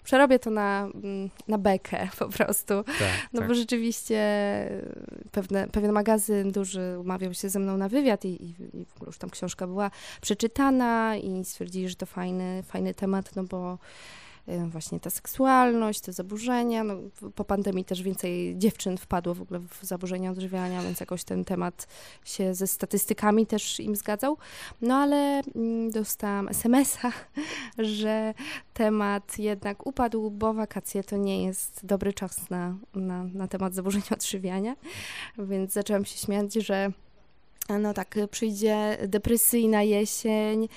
[0.03, 2.83] przerobię to na, mm, na bekę po prostu.
[2.83, 3.49] Tak, no tak.
[3.49, 4.19] bo rzeczywiście
[5.31, 9.07] pewne, pewien magazyn duży umawiał się ze mną na wywiad i, i, i w ogóle
[9.07, 13.77] już tam książka była przeczytana i stwierdzili, że to fajny, fajny temat, no bo
[14.47, 16.83] właśnie ta seksualność, te zaburzenia.
[16.83, 16.95] No,
[17.35, 21.87] po pandemii też więcej dziewczyn wpadło w ogóle w zaburzenia odżywiania, więc jakoś ten temat
[22.25, 24.37] się ze statystykami też im zgadzał.
[24.81, 27.11] No ale mm, dostałam SMS-a,
[27.97, 28.33] że
[28.73, 34.09] temat jednak upadł, bo wakacje to nie jest dobry czas na, na, na temat zaburzenia
[34.17, 34.75] odżywiania,
[35.37, 36.91] więc zaczęłam się śmiać, że
[37.69, 40.67] no tak, przyjdzie depresyjna jesień,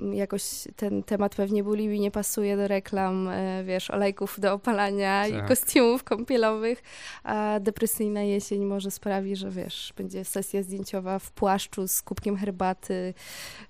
[0.00, 0.42] yy, jakoś
[0.76, 5.44] ten temat pewnie bulimii nie pasuje do reklam, yy, wiesz, olejków do opalania tak.
[5.44, 6.82] i kostiumów kąpielowych,
[7.24, 13.14] a depresyjna jesień może sprawi, że wiesz, będzie sesja zdjęciowa w płaszczu z kubkiem herbaty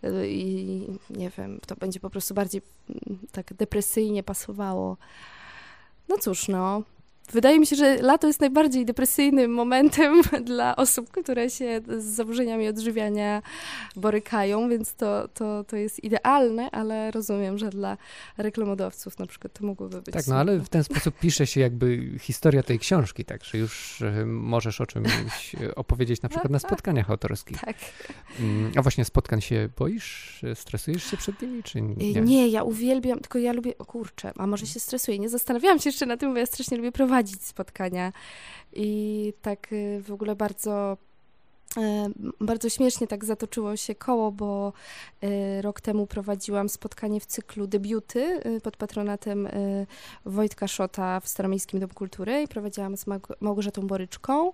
[0.02, 4.96] yy, i nie wiem, to będzie po prostu bardziej mm, tak depresyjnie pasowało.
[6.08, 6.82] No cóż, no,
[7.32, 12.68] Wydaje mi się, że lato jest najbardziej depresyjnym momentem dla osób, które się z zaburzeniami
[12.68, 13.42] odżywiania
[13.96, 17.96] borykają, więc to, to, to jest idealne, ale rozumiem, że dla
[18.38, 20.14] reklamodawców na przykład to mogłoby być.
[20.14, 24.02] Tak, no ale w ten sposób pisze się jakby historia tej książki, tak, że już
[24.26, 27.60] możesz o czymś opowiedzieć na przykład na spotkaniach autorskich.
[27.60, 27.76] Tak.
[28.40, 30.42] Mm, a właśnie spotkań się boisz?
[30.54, 32.20] Stresujesz się przed nimi, czy nie?
[32.20, 35.88] Nie, ja uwielbiam, tylko ja lubię, o kurczę, a może się stresuję, nie zastanawiałam się
[35.88, 38.12] jeszcze na tym, bo ja strasznie lubię prowadzić prowadzić spotkania.
[38.72, 40.96] I tak y, w ogóle bardzo
[41.76, 42.08] E,
[42.40, 44.72] bardzo śmiesznie tak zatoczyło się koło, bo
[45.20, 49.48] e, rok temu prowadziłam spotkanie w cyklu debiuty e, pod patronatem
[50.26, 53.04] Wojtka Szota w Staromiejskim Domu Kultury i prowadziłam z
[53.40, 54.52] Małgorzatą Boryczką,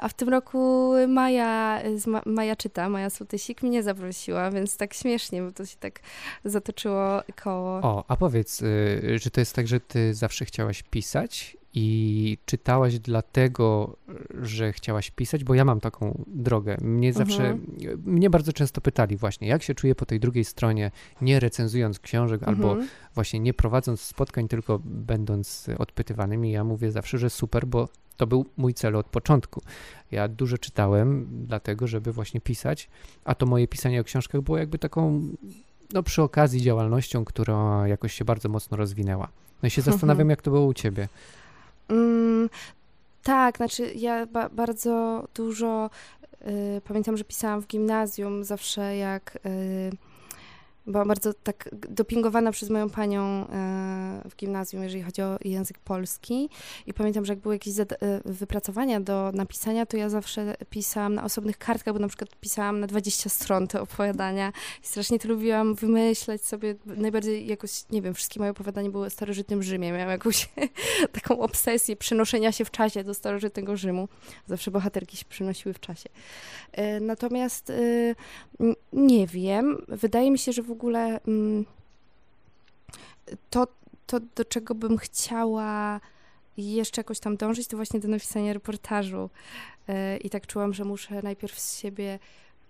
[0.00, 1.82] a w tym roku Maja,
[2.26, 6.00] Maja czyta, Maja Sutysik mnie zaprosiła, więc tak śmiesznie, bo to się tak
[6.44, 7.80] zatoczyło koło.
[7.82, 12.98] O, a powiedz, y, czy to jest tak, że ty zawsze chciałaś pisać i czytałaś
[12.98, 13.96] dlatego,
[14.42, 16.76] że chciałaś pisać, bo ja mam taką drogę.
[16.80, 18.02] Mnie zawsze, mhm.
[18.04, 22.42] mnie bardzo często pytali właśnie, jak się czuję po tej drugiej stronie, nie recenzując książek
[22.42, 22.56] mhm.
[22.56, 22.76] albo
[23.14, 28.26] właśnie nie prowadząc spotkań, tylko będąc odpytywanym i ja mówię zawsze, że super, bo to
[28.26, 29.62] był mój cel od początku.
[30.10, 32.88] Ja dużo czytałem dlatego, żeby właśnie pisać,
[33.24, 35.20] a to moje pisanie o książkach było jakby taką,
[35.92, 39.28] no przy okazji działalnością, która jakoś się bardzo mocno rozwinęła.
[39.62, 40.30] No i się zastanawiam, mhm.
[40.30, 41.08] jak to było u ciebie.
[41.88, 42.50] Mm,
[43.22, 45.90] tak, znaczy ja ba bardzo dużo
[46.42, 49.90] y, pamiętam, że pisałam w gimnazjum zawsze jak y,
[50.86, 56.48] byłam bardzo tak dopingowana przez moją panią e, w gimnazjum, jeżeli chodzi o język polski.
[56.86, 57.86] I pamiętam, że jak były jakieś e,
[58.24, 62.86] wypracowania do napisania, to ja zawsze pisałam na osobnych kartkach, bo na przykład pisałam na
[62.86, 64.52] 20 stron te opowiadania
[64.84, 66.74] i strasznie to lubiłam wymyślać sobie.
[66.86, 69.92] Najbardziej jakoś, nie wiem, wszystkie moje opowiadania były o starożytnym Rzymie.
[69.92, 70.48] Miałam jakąś
[71.20, 74.08] taką obsesję przenoszenia się w czasie do starożytnego Rzymu.
[74.46, 76.08] Zawsze bohaterki się przynosiły w czasie.
[76.72, 77.72] E, natomiast
[78.92, 81.64] nie wiem, wydaje mi się, że w ogóle mm,
[83.50, 83.66] to,
[84.06, 86.00] to, do czego bym chciała
[86.56, 89.30] jeszcze jakoś tam dążyć, to właśnie do napisania reportażu.
[89.88, 92.18] E, I tak czułam, że muszę najpierw z siebie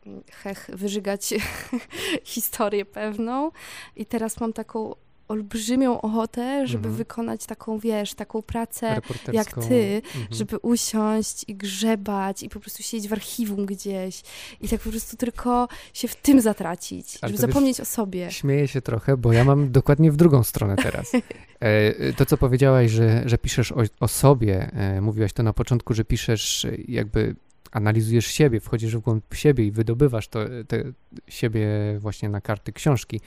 [0.07, 1.35] mm, hech, wyżygać
[2.25, 3.51] historię pewną.
[3.97, 4.95] I teraz mam taką
[5.28, 6.94] olbrzymią ochotę, żeby mhm.
[6.94, 9.00] wykonać taką, wiesz, taką pracę
[9.32, 10.26] jak ty, mhm.
[10.30, 14.22] żeby usiąść i grzebać i po prostu siedzieć w archiwum gdzieś
[14.60, 18.30] i tak po prostu tylko się w tym zatracić, Ale żeby zapomnieć wiesz, o sobie.
[18.30, 21.12] Śmieję się trochę, bo ja mam dokładnie w drugą stronę teraz.
[21.60, 25.94] E, to, co powiedziałaś, że, że piszesz o, o sobie, e, mówiłaś to na początku,
[25.94, 27.36] że piszesz jakby
[27.72, 30.82] analizujesz siebie, wchodzisz w głąb siebie i wydobywasz to, te,
[31.28, 33.20] siebie właśnie na karty książki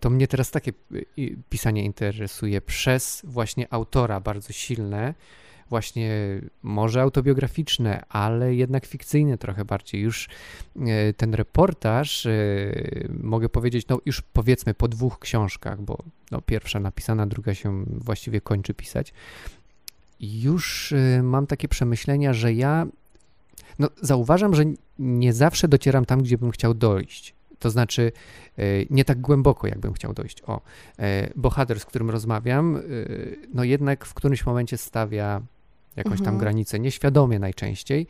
[0.00, 0.72] to mnie teraz takie
[1.18, 5.14] y, pisanie interesuje przez właśnie autora bardzo silne,
[5.68, 6.10] właśnie
[6.62, 10.00] może autobiograficzne, ale jednak fikcyjne trochę bardziej.
[10.00, 10.28] Już
[10.76, 15.98] y, ten reportaż, y, mogę powiedzieć, no już powiedzmy po dwóch książkach, bo
[16.30, 19.12] no, pierwsza napisana, druga się właściwie kończy pisać,
[20.20, 22.86] już mam takie przemyślenia, że ja
[23.78, 24.64] no, zauważam, że
[24.98, 28.12] nie zawsze docieram tam, gdzie bym chciał dojść To znaczy,
[28.90, 30.42] nie tak głęboko, jakbym chciał dojść.
[30.46, 30.60] O,
[31.36, 32.82] bohater, z którym rozmawiam,
[33.54, 35.42] no jednak w którymś momencie stawia
[35.96, 36.38] jakąś tam mhm.
[36.38, 38.06] granicę, nieświadomie najczęściej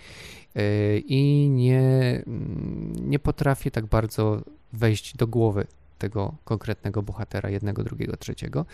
[1.07, 1.81] i nie,
[2.27, 5.67] mm, nie potrafię tak bardzo wejść do głowy
[5.99, 8.67] tego konkretnego bohatera, jednego, drugiego, trzeciego,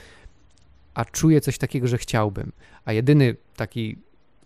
[0.95, 2.53] a czuję coś takiego, że chciałbym.
[2.85, 3.99] A jedyny taki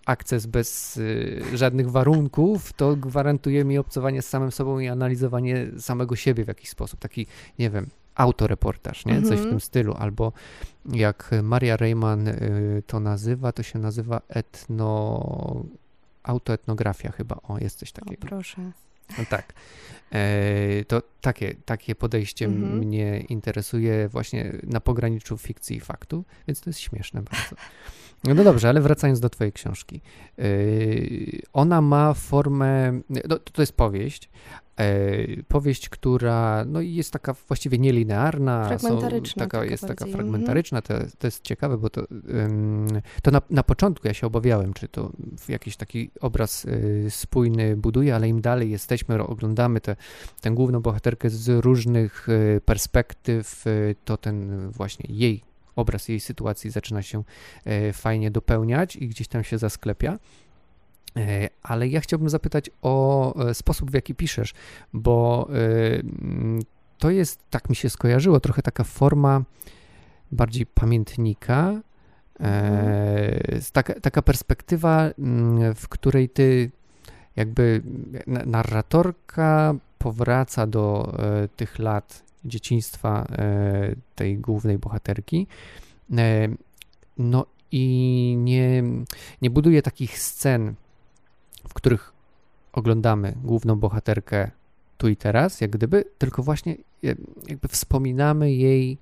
[0.07, 6.17] akces bez y, żadnych warunków, to gwarantuje mi obcowanie z samym sobą i analizowanie samego
[6.17, 7.01] siebie w jakiś sposób.
[7.01, 7.27] Taki,
[7.59, 9.23] nie wiem, autoreportaż, nie?
[9.23, 9.51] Coś w mhm.
[9.51, 9.95] tym stylu.
[9.99, 10.33] Albo
[10.93, 15.65] jak Maria Rayman y, to nazywa, to się nazywa etno...
[16.23, 17.37] autoetnografia chyba.
[17.43, 18.27] O, jest coś takiego.
[18.27, 18.73] O, proszę.
[19.19, 19.53] No tak.
[20.13, 22.79] E, to takie, takie podejście mhm.
[22.79, 27.57] mnie interesuje właśnie na pograniczu fikcji i faktu, więc to jest śmieszne bardzo.
[28.25, 30.01] No dobrze, ale wracając do twojej książki.
[30.39, 30.43] E,
[31.53, 34.31] ona ma formę, no, to jest powieść,
[34.77, 38.67] E, powieść, która no, jest taka właściwie nielinearna.
[38.67, 39.43] Fragmentaryczna.
[39.43, 39.99] Są, taka, jest bardziej.
[39.99, 42.03] taka fragmentaryczna, to, to jest ciekawe, bo to,
[43.23, 45.13] to na, na początku ja się obawiałem, czy to
[45.49, 49.97] jakiś taki obraz y, spójny buduje, ale im dalej jesteśmy, oglądamy tę,
[50.41, 55.46] tę główną bohaterkę z różnych y, perspektyw, y, to ten właśnie jej
[55.77, 57.25] obraz jej sytuacji zaczyna się
[57.93, 60.19] fajnie dopełniać i gdzieś tam się zasklepia.
[61.17, 64.55] E, ale ja chciałbym zapytać o e, sposób, w jaki piszesz,
[64.93, 66.63] bo e, mm,
[66.99, 69.43] to jest, tak mi się skojarzyło, trochę taka forma
[70.33, 71.81] bardziej pamiętnika,
[72.41, 73.63] mhm.
[73.73, 76.71] taka, taka perspektywa, mm, w której ty
[77.37, 77.83] jakby
[78.27, 81.15] narratorka powraca do
[81.57, 83.27] tych lat dzieciństwa
[84.15, 85.47] tej głównej bohaterki.
[87.19, 88.83] No i nie,
[89.43, 90.75] nie buduje takich scen,
[91.69, 92.13] w których
[92.73, 94.51] oglądamy główną bohaterkę
[94.99, 96.77] tu i teraz, jak gdyby, tylko właśnie
[97.49, 98.99] jakby wspominamy jej,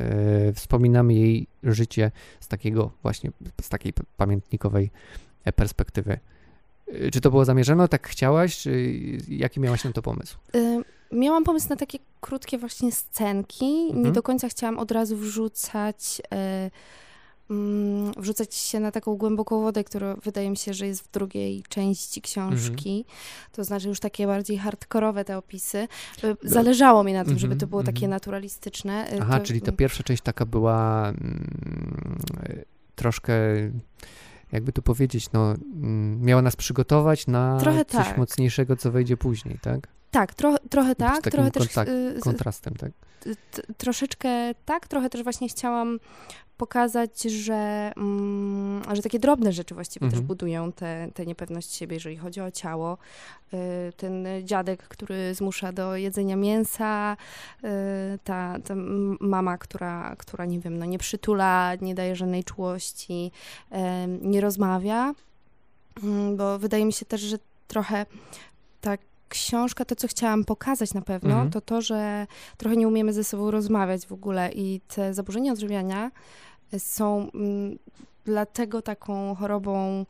[0.00, 4.90] e, wspominamy jej życie z takiego właśnie, z takiej pamiętnikowej
[5.44, 6.18] e, perspektywy.
[6.88, 7.88] E, czy to było zamierzone?
[7.88, 8.58] Tak chciałaś?
[8.58, 8.92] Czy
[9.28, 10.38] jaki miałaś na to pomysł?
[10.54, 13.86] Y miałam pomysł na takie krótkie właśnie scenki.
[13.86, 14.02] Mhm.
[14.02, 16.70] Nie do końca chciałam od razu wrzucać y
[17.50, 21.62] mm, wrzucać się na taką głęboką wodę, która wydaje mi się, że jest w drugiej
[21.68, 22.98] części książki.
[22.98, 23.16] Mhm.
[23.52, 25.78] To znaczy już takie bardziej hardkorowe te opisy.
[26.24, 28.10] E, zależało mi na tym, żeby to było takie mhm.
[28.10, 29.10] naturalistyczne.
[29.12, 29.46] E, Aha, to...
[29.46, 32.18] czyli ta pierwsza część taka była mm,
[32.94, 33.34] troszkę
[34.52, 38.18] jakby tu powiedzieć, no, mm, miała nas przygotować na trochę coś tak.
[38.18, 39.88] mocniejszego, co wejdzie później, tak?
[40.10, 41.68] Tak, tro, trochę tak, trochę też...
[42.20, 42.92] kontrastem, tak?
[43.76, 44.28] troszeczkę
[44.64, 45.98] tak, trochę też właśnie chciałam
[46.56, 50.22] pokazać, że, mm, że takie drobne rzeczy właściwie mhm.
[50.22, 50.72] też budują
[51.14, 52.98] tę niepewność siebie, jeżeli chodzi o ciało.
[53.54, 57.16] Y, ten dziadek, który zmusza do jedzenia mięsa,
[57.64, 57.68] y,
[58.24, 58.74] ta, ta
[59.20, 63.30] mama, która, która, nie wiem, no nie przytula, nie daje żadnej czułości,
[63.72, 63.76] y,
[64.22, 65.14] nie rozmawia,
[66.02, 68.06] mm, bo wydaje mi się też, że trochę
[68.80, 71.50] tak książka, to co chciałam pokazać na pewno, mhm.
[71.50, 76.10] to to, że trochę nie umiemy ze sobą rozmawiać w ogóle i te zaburzenia odżywiania
[76.78, 77.78] są mm,
[78.24, 80.06] dlatego taką chorobą,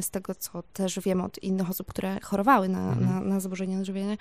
[0.00, 3.06] z tego co też wiem od innych osób, które chorowały na, mhm.
[3.06, 4.16] na, na zaburzenia odżywiania,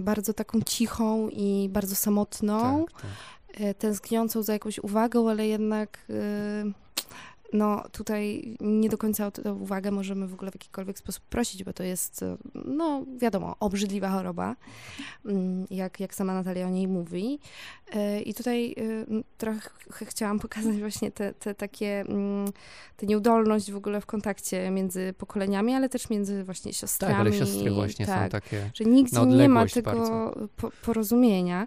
[0.00, 3.10] bardzo taką cichą i bardzo samotną, tak, tak.
[3.60, 6.72] E, tęskniącą za jakąś uwagą, ale jednak y,
[7.52, 11.64] no tutaj nie do końca o tę uwagę możemy w ogóle w jakikolwiek sposób prosić,
[11.64, 14.56] bo to jest, no wiadomo, obrzydliwa choroba,
[15.26, 17.38] mm, jak, jak sama Natalia o niej mówi.
[17.94, 19.06] E, I tutaj y,
[19.38, 22.52] trochę chciałam pokazać właśnie te, te takie, mm,
[22.96, 27.14] tę nieudolność w ogóle w kontakcie między pokoleniami, ale też między właśnie siostrami.
[27.14, 31.66] Tak, ale siostry właśnie tak, są takie Że nigdzie nie ma tego po, porozumienia.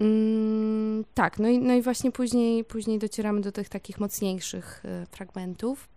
[0.00, 5.06] Mm, tak, no i, no i właśnie później, później docieramy do tych takich mocniejszych y,
[5.06, 5.88] fragmentów.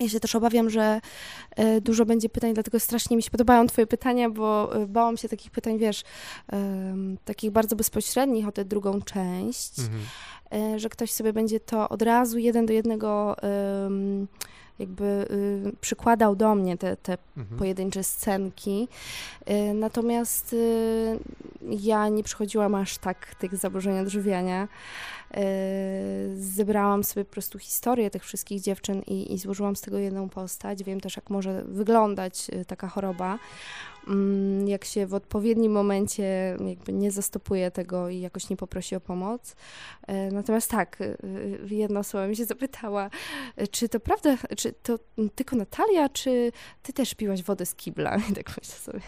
[0.00, 1.00] Ja się też obawiam, że
[1.58, 5.28] y, dużo będzie pytań, dlatego strasznie mi się podobają Twoje pytania, bo y, bałam się
[5.28, 6.02] takich pytań, wiesz,
[7.24, 10.78] takich bardzo bezpośrednich o tę drugą część, mhm.
[10.78, 13.36] że ktoś sobie będzie to od razu jeden do jednego
[14.80, 17.58] jakby y, przykładał do mnie te, te mhm.
[17.58, 18.88] pojedyncze scenki.
[19.50, 21.18] Y, natomiast y,
[21.70, 24.68] ja nie przychodziłam aż tak tych zaburzeń odżywiania.
[25.36, 25.40] Y,
[26.36, 30.84] zebrałam sobie po prostu historię tych wszystkich dziewczyn i, i złożyłam z tego jedną postać.
[30.84, 33.38] Wiem też, jak może wyglądać y, taka choroba.
[34.08, 39.00] mm, jak się w odpowiednim momencie jakby nie zastopuje tego i jakoś nie poprosi o
[39.00, 39.56] pomoc.
[40.06, 40.98] E, natomiast tak,
[41.70, 43.10] jedna osoba mi się zapytała,
[43.70, 44.98] czy to prawda, czy to
[45.34, 48.16] tylko Natalia, czy ty też piłaś wodę z kibla?
[48.30, 49.00] I tak myślę sobie,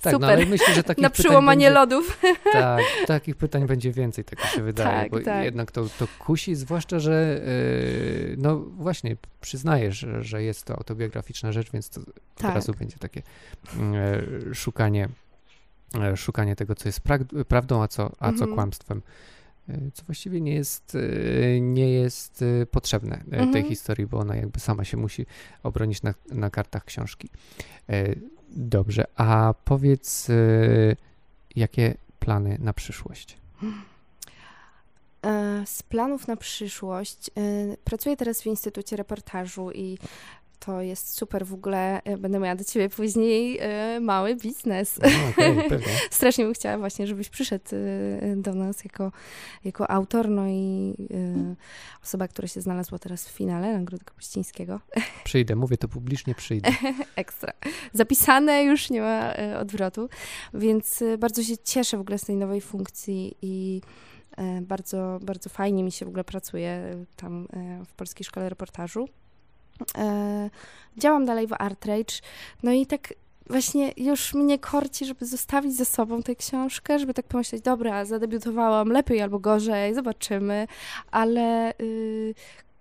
[0.00, 0.20] tak, Super.
[0.20, 2.20] No, ale myślę, że takich Na przyłamanie będzie, lodów.
[2.52, 5.44] Tak, takich pytań będzie więcej, tak mi się wydaje, tak, bo tak.
[5.44, 7.40] jednak to, to kusi, zwłaszcza, że
[8.28, 12.00] yy, no właśnie, przyznajesz, że, że jest to autobiograficzna rzecz, więc to
[12.36, 12.48] tak.
[12.50, 13.22] od razu będzie takie
[14.44, 15.08] yy, szukanie,
[15.94, 18.54] yy, szukanie tego, co jest pra- prawdą, a co, a co mhm.
[18.54, 19.02] kłamstwem
[19.94, 20.96] co właściwie nie jest,
[21.60, 23.52] nie jest potrzebne mhm.
[23.52, 25.26] tej historii, bo ona jakby sama się musi
[25.62, 27.28] obronić na, na kartach książki.
[28.50, 30.96] Dobrze, a powiedz, y,
[31.56, 33.38] jakie plany na przyszłość?
[35.26, 39.98] E, z planów na przyszłość y, pracuję teraz w Instytucie Reportażu i
[40.60, 42.02] to jest super w ogóle.
[42.02, 45.00] E, będę miała do ciebie później e, mały biznes.
[45.02, 45.80] No, okay,
[46.10, 49.12] Strasznie bym chciała właśnie, żebyś przyszedł e, do nas jako,
[49.64, 50.94] jako autor, no i
[52.02, 54.80] osoba, która się znalazła teraz w finale Nagrody Kapuścińskiego.
[55.24, 56.70] Przyjdę, mówię to publicznie, przyjdę.
[57.16, 57.52] Ekstra.
[57.92, 60.08] Zapisane, już nie ma odwrotu,
[60.54, 63.80] więc bardzo się cieszę w ogóle z tej nowej funkcji i
[64.62, 67.46] bardzo, bardzo fajnie mi się w ogóle pracuje tam
[67.86, 69.08] w Polskiej Szkole Reportażu.
[69.98, 70.50] E,
[70.96, 72.14] działam dalej w Artrage,
[72.62, 73.14] no i tak
[73.50, 78.88] właśnie już mnie korci, żeby zostawić ze sobą tę książkę, żeby tak pomyśleć, dobra, zadebiutowałam
[78.88, 80.66] lepiej albo gorzej, zobaczymy,
[81.10, 82.34] ale y,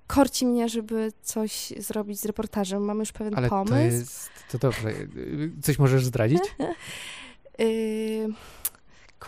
[0.08, 2.84] korci mnie, żeby coś zrobić z reportażem.
[2.84, 3.74] Mam już pewien ale pomysł.
[3.74, 4.94] To, jest, to dobrze.
[5.62, 6.42] Coś możesz zdradzić?
[7.62, 8.28] y,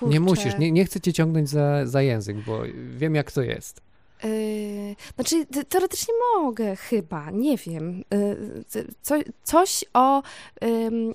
[0.01, 2.61] nie musisz, nie, nie chcę cię ciągnąć za, za język, bo
[2.91, 3.81] wiem, jak to jest.
[4.23, 8.03] Yy, znaczy, teoretycznie mogę chyba, nie wiem.
[8.11, 10.23] Yy, co, coś o
[10.61, 10.69] yy,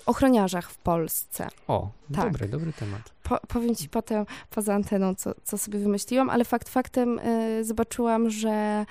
[0.07, 1.49] ochroniarzach w Polsce.
[1.69, 2.25] O, tak.
[2.25, 3.03] dobry, dobry temat.
[3.23, 8.31] Po, powiem ci potem poza anteną, co, co sobie wymyśliłam, ale fakt faktem yy, zobaczyłam,
[8.31, 8.87] że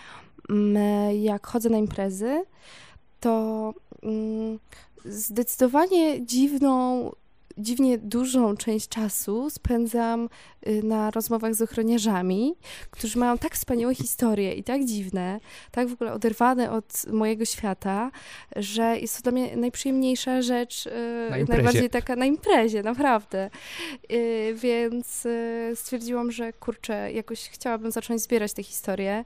[0.50, 0.76] mm,
[1.22, 2.44] jak chodzę na imprezy,
[3.20, 4.60] to mm,
[5.06, 7.12] zdecydowanie dziwną
[7.58, 10.30] dziwnie dużą część czasu spędzam
[10.68, 12.56] y, na rozmowach z ochroniarzami,
[12.92, 15.40] którzy mają tak wspaniałe historie i tak dziwne,
[15.72, 18.12] tak w ogóle oderwane od mojego świata,
[18.56, 23.50] że jest to dla mnie najprzyjemniejsza rzecz, y, najbardziej taka na imprezie, naprawdę.
[24.12, 25.28] Y, więc
[25.76, 29.26] stwierdziłam, że kurczę, jakoś chciałabym zacząć zbierać te historie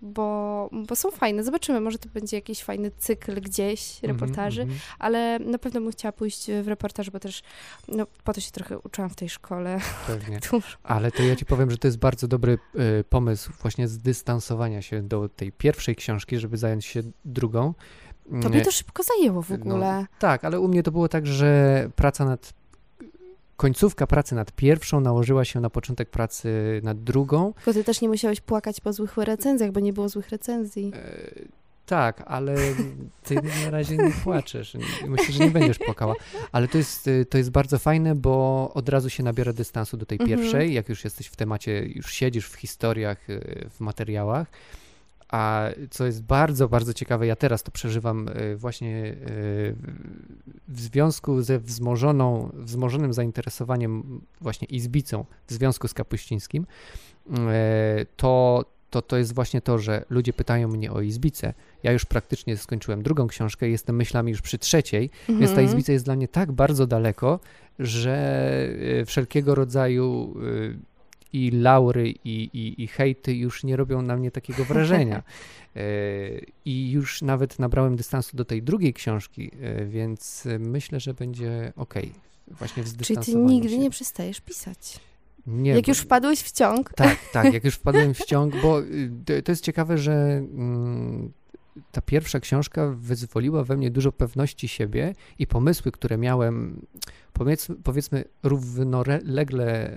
[0.00, 1.44] bo, bo są fajne.
[1.44, 4.80] Zobaczymy, może to będzie jakiś fajny cykl gdzieś mhm, reportaży, mm -hmm.
[4.98, 7.42] ale na pewno bym chciała pójść w reportaż, bo też
[7.88, 9.80] no, po to się trochę uczyłam w tej szkole.
[10.06, 10.40] Pewnie.
[10.82, 12.58] ale to ja ci powiem, że to jest bardzo dobry
[13.00, 17.74] y, pomysł właśnie zdystansowania się do tej pierwszej książki, żeby zająć się drugą.
[18.42, 20.00] Tobie to szybko zajęło w no, ogóle.
[20.00, 22.52] No, tak, ale u mnie to było tak, że praca nad
[23.56, 27.52] końcówka pracy nad pierwszą nałożyła się na początek pracy nad drugą.
[27.52, 30.92] Tylko ty też nie musiałeś płakać po złych recenzjach, bo nie było złych recenzji.
[30.94, 32.56] E, tak, ale
[33.22, 33.34] ty
[33.64, 34.76] na razie nie płaczesz.
[35.08, 36.14] Myślę, że nie będziesz płakała.
[36.52, 40.20] Ale to jest, to jest bardzo fajne, bo od razu się nabiera dystansu do tej
[40.20, 40.40] mhm.
[40.40, 40.74] pierwszej.
[40.74, 44.46] Jak już jesteś w temacie, już siedzisz w historiach, e, w materiałach
[45.28, 49.16] a co jest bardzo, bardzo ciekawe, ja teraz to przeżywam e, właśnie
[50.68, 56.66] w związku ze wzmożoną, wzmożonym zainteresowaniem właśnie izbicą w związku z Kapuścińskim,
[58.16, 61.54] to, to, to jest właśnie to, że ludzie pytają mnie o izbicę.
[61.82, 65.38] Ja już praktycznie skończyłem drugą książkę, jestem myślami już przy trzeciej, mhm.
[65.38, 67.40] więc ta izbica jest dla mnie tak bardzo daleko,
[67.78, 68.68] że
[69.06, 70.34] wszelkiego rodzaju
[71.32, 75.22] i laury i, i, i hejty już nie robią na mnie takiego wrażenia.
[75.76, 75.82] E,
[76.64, 81.94] I już nawet nabrałem dystansu do tej drugiej książki, e, więc myślę, że będzie ok.
[82.48, 83.78] Właśnie w Czyli ty nigdy się.
[83.78, 85.00] nie przestajesz pisać.
[85.46, 86.92] Nie, jak bo, już wpadłeś w ciąg.
[86.92, 88.82] Tak, tak, jak już wpadłem w ciąg, bo
[89.30, 91.32] y, to jest ciekawe, że mm,
[91.92, 96.86] ta pierwsza książka wyzwoliła we mnie dużo pewności siebie i pomysły, które miałem,
[97.32, 99.96] powiedzmy, powiedzmy równolegle e,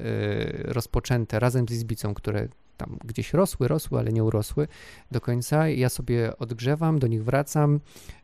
[0.74, 2.48] rozpoczęte razem z Izbicą, które
[2.78, 4.68] tam gdzieś rosły, rosły, ale nie urosły
[5.12, 5.70] do końca.
[5.70, 7.80] Ja sobie odgrzewam, do nich wracam,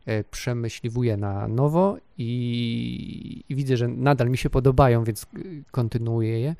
[0.06, 5.26] e, przemyśliwuję na nowo i, i widzę, że nadal mi się podobają, więc
[5.70, 6.56] kontynuuję je.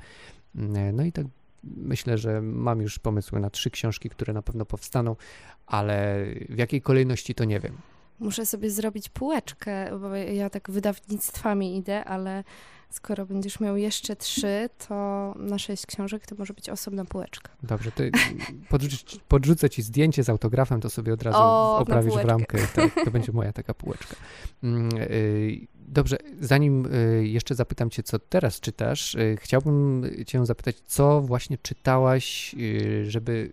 [0.57, 1.25] E, no i tak
[1.63, 5.15] myślę, że mam już pomysły na trzy książki, które na pewno powstaną,
[5.65, 7.77] ale w jakiej kolejności to nie wiem.
[8.19, 12.43] Muszę sobie zrobić półeczkę, bo ja tak wydawnictwami idę, ale
[12.89, 17.51] skoro będziesz miał jeszcze trzy, to na sześć książek to może być osobna półeczka.
[17.63, 18.03] Dobrze, to
[18.69, 22.57] podrzucę, podrzucę ci zdjęcie z autografem, to sobie od razu O, oprawisz w ramkę.
[22.75, 24.15] Tak, to będzie moja taka półeczka.
[25.87, 31.57] Dobrze, zanim y, jeszcze zapytam cię, co teraz czytasz, y, chciałbym cię zapytać, co właśnie
[31.57, 33.51] czytałaś, y, żeby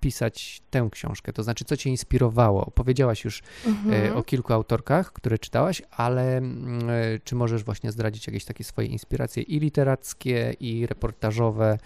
[0.00, 1.32] pisać tę książkę?
[1.32, 2.70] To znaczy, co cię inspirowało?
[2.74, 4.16] Powiedziałaś już e, Mhm.
[4.16, 6.92] o kilku autorkach, które czytałaś, ale mm, e,
[7.24, 11.78] czy możesz właśnie zdradzić jakieś takie swoje inspiracje i literackie, i reportażowe,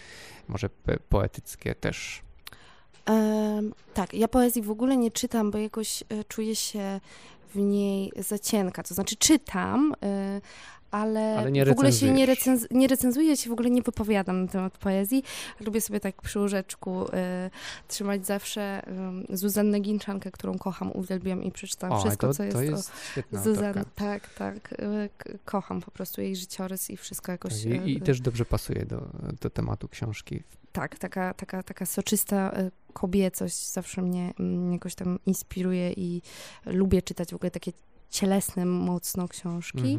[0.49, 0.71] może
[1.09, 2.23] poetyckie też?
[3.95, 7.01] Tak, ja poezji w ogóle nie czytam, bo jakoś e, czuję się
[7.55, 8.83] w niej za cienka.
[8.83, 10.41] To znaczy czytam, e,
[10.91, 14.49] ale, Ale w ogóle się nie, recenz- nie recenzuję, się w ogóle nie wypowiadam na
[14.53, 15.23] temat poezji.
[15.61, 17.51] Lubię sobie tak przy łóżeczku e,
[17.89, 22.57] trzymać zawsze um, Zuzannę Ginczankę, którą kocham, uwielbiam i przeczytam O, wszystko, to, co jest,
[22.57, 22.93] to o jest
[23.45, 23.69] Zuzanny.
[23.69, 23.91] autorka.
[23.95, 24.69] Tak, tak.
[25.19, 27.53] k- Kocham po prostu jej życiorys i wszystko jakoś...
[27.65, 29.03] Tak, I, I też dobrze pasuje do,
[29.41, 30.43] do tematu książki.
[30.79, 36.23] Tak, taka, taka, taka soczysta e, kobiecość zawsze mnie mm, jakoś tam inspiruje i
[36.67, 37.73] lubię czytać w ogóle takie
[38.11, 39.99] cielesne mocno książki.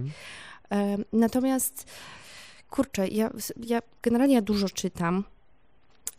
[0.69, 1.05] Mhm.
[1.13, 1.91] Natomiast,
[2.69, 3.29] kurczę, ja,
[3.67, 5.23] ja generalnie ja dużo czytam.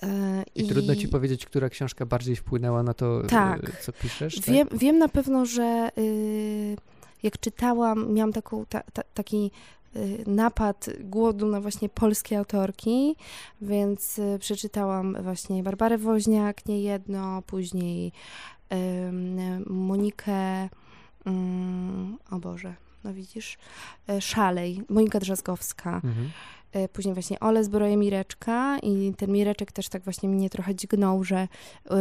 [0.02, 3.82] e, I, trudno ci powiedzieć, która książka bardziej wpłynęła na to, e, Tak.
[3.82, 4.34] co piszesz?
[4.36, 4.44] tak?
[4.44, 6.76] Wiem, wiem na pewno, że y,
[7.22, 9.50] jak czytałam, miałam taką, ta, ta, taki
[10.26, 13.16] napad głodu na właśnie polskie autorki,
[13.60, 18.12] więc y, przeczytałam właśnie Barbarę Woźniak niejedno, później
[19.66, 20.68] Monikę,
[21.26, 22.74] ym, o Boże,
[23.04, 23.58] no widzisz,
[24.10, 26.30] y, Szalej, Monika Drzazgowska, Mhm.
[26.92, 31.48] Później właśnie Ole zbroje Mireczka i ten Mireczek też tak właśnie mnie trochę dźgnął, że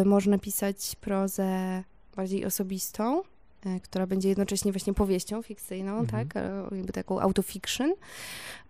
[0.05, 1.83] można pisać prozę
[2.15, 3.21] bardziej osobistą,
[3.83, 6.07] która będzie jednocześnie właśnie powieścią fikcyjną, Mhm.
[6.27, 7.93] tak, e, jakby taką autofiction.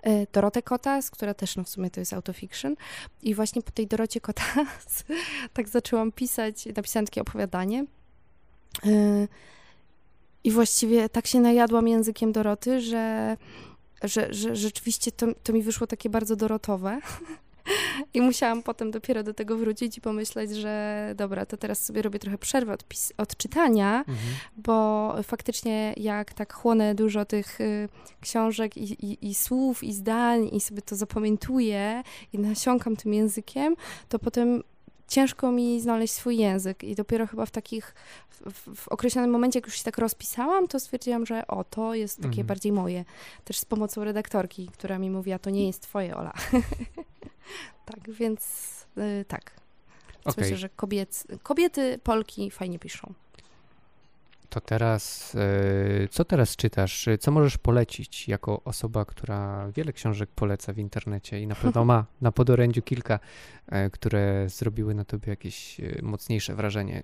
[0.03, 2.75] E, Dorotę Kotas, która też no w sumie to jest autofiction.
[3.21, 5.03] I właśnie po tej Dorocie Kotas
[5.53, 7.85] tak zaczęłam pisać, napisałam takie opowiadanie.
[8.85, 9.27] E,
[10.43, 13.37] I właściwie tak się najadłam językiem Doroty, że
[14.03, 16.99] że, że rzeczywiście to, to mi wyszło takie bardzo dorotowe.
[18.13, 22.19] I musiałam potem dopiero do tego wrócić i pomyśleć, że dobra, to teraz sobie robię
[22.19, 24.17] trochę przerwę od, pis- od czytania, Mhm.
[24.57, 27.89] bo faktycznie jak tak chłonę dużo tych y,
[28.21, 32.03] książek i, i, i słów, i zdań i sobie to zapamiętuję
[32.33, 33.75] i nasiąkam tym językiem,
[34.09, 34.63] to potem
[35.09, 37.95] ciężko mi znaleźć swój język i dopiero chyba w takich,
[38.51, 42.17] w, w określonym momencie, jak już się tak rozpisałam, to stwierdziłam, że o, to jest
[42.17, 42.47] takie Mhm.
[42.47, 43.05] bardziej moje.
[43.43, 46.33] Też z pomocą redaktorki, która mi mówiła, to nie jest twoje, Ola.
[47.91, 48.41] tak, więc
[48.97, 49.51] y, tak.
[50.25, 53.13] Okej, Myślę, że kobiec, kobiety, Polki fajnie piszą.
[54.49, 57.09] To teraz, e, co teraz czytasz?
[57.19, 62.05] Co możesz polecić jako osoba, która wiele książek poleca w internecie i na pewno ma
[62.21, 63.19] na podorędziu kilka,
[63.67, 67.03] e, które zrobiły na tobie jakieś e, mocniejsze wrażenie?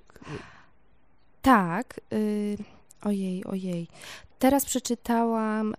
[1.41, 2.01] Tak.
[2.13, 2.57] Y,
[3.01, 3.87] ojej, ojej.
[4.39, 5.73] Teraz przeczytałam,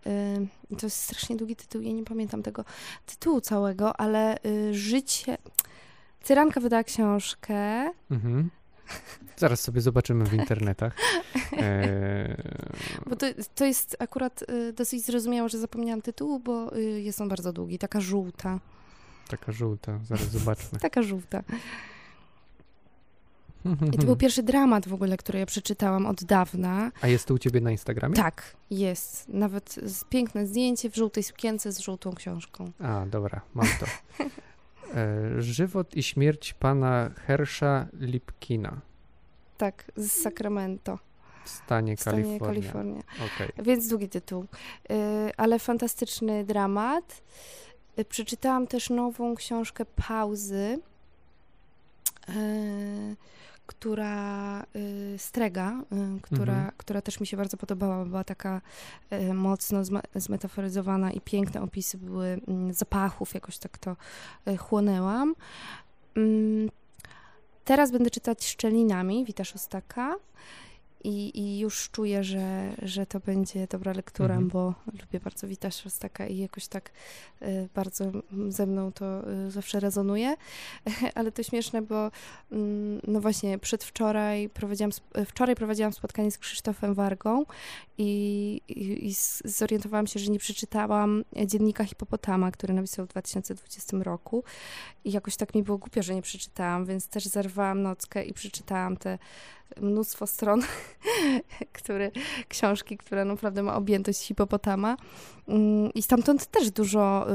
[0.71, 2.64] y, to jest strasznie długi tytuł, ja nie pamiętam tego
[3.07, 5.39] tytułu całego, ale y, Życie...
[6.23, 7.91] Cyranka wydała książkę.
[8.11, 8.51] Mhm.
[9.37, 10.97] Zaraz sobie zobaczymy w internetach.
[11.59, 12.43] E,
[13.07, 17.28] Bo to, to jest akurat y, dosyć zrozumiałe, że zapomniałam tytułu, bo y, jest on
[17.28, 17.78] bardzo długi.
[17.78, 18.61] Taka żółta.
[19.28, 20.78] taka żółta, zaraz zobaczmy.
[20.89, 21.43] Taka żółta.
[23.93, 26.93] I to był pierwszy dramat w ogóle, który ja przeczytałam od dawna.
[27.01, 28.14] A jest to u ciebie na Instagramie?
[28.14, 29.28] Tak, jest.
[29.28, 29.74] Nawet
[30.09, 32.72] piękne zdjęcie w żółtej sukience z żółtą książką.
[32.78, 33.87] A, dobra, mam to.
[34.95, 38.80] E, żywot i śmierć pana Hersha Lipkina
[39.59, 40.99] Tak, z Sacramento,
[41.45, 42.47] w stanie w stanie Kalifornia.
[42.47, 43.03] Kalifornia.
[43.34, 43.49] Okej.
[43.64, 44.45] Więc długi tytuł,
[44.91, 44.95] y,
[45.37, 47.22] ale fantastyczny dramat.
[47.99, 50.78] Y, Przeczytałam też nową książkę Pauzy,
[53.67, 55.83] która y, Strega,
[56.17, 56.73] y, która, Mhm.
[56.77, 58.05] która też mi się bardzo podobała.
[58.05, 58.61] Była taka
[59.12, 59.83] y, mocno
[60.14, 63.97] zmetaforyzowana i piękne opisy były mm, zapachów, jakoś tak to
[64.59, 65.35] chłonęłam.
[66.17, 66.71] Mm,
[67.64, 70.14] Teraz będę czytać Szczelinami Wita Szostaka
[71.07, 74.48] i, i już czuję, że, że to będzie dobra lektura, Mhm.
[74.48, 76.90] bo lubię bardzo Wita Szostaka i jakoś tak
[77.42, 78.04] y, bardzo
[78.48, 80.36] ze mną to y, zawsze rezonuje.
[81.14, 82.11] Ale to śmieszne, bo
[82.52, 84.90] mm, no właśnie przedwczoraj prowadziłam,
[85.26, 87.44] wczoraj prowadziłam spotkanie z Krzysztofem Wargą
[87.98, 94.44] i, i, i zorientowałam się, że nie przeczytałam Dziennika Hipopotama, który napisał w 2020 roku
[95.04, 98.96] i jakoś tak mi było głupio, że nie przeczytałam, więc też zerwałam nockę i przeczytałam
[98.96, 99.18] te
[99.81, 100.62] mnóstwo stron,
[101.79, 102.12] który,
[102.49, 104.97] książki, która naprawdę ma objętość hipopotama.
[105.49, 107.27] Mm, I stamtąd też dużo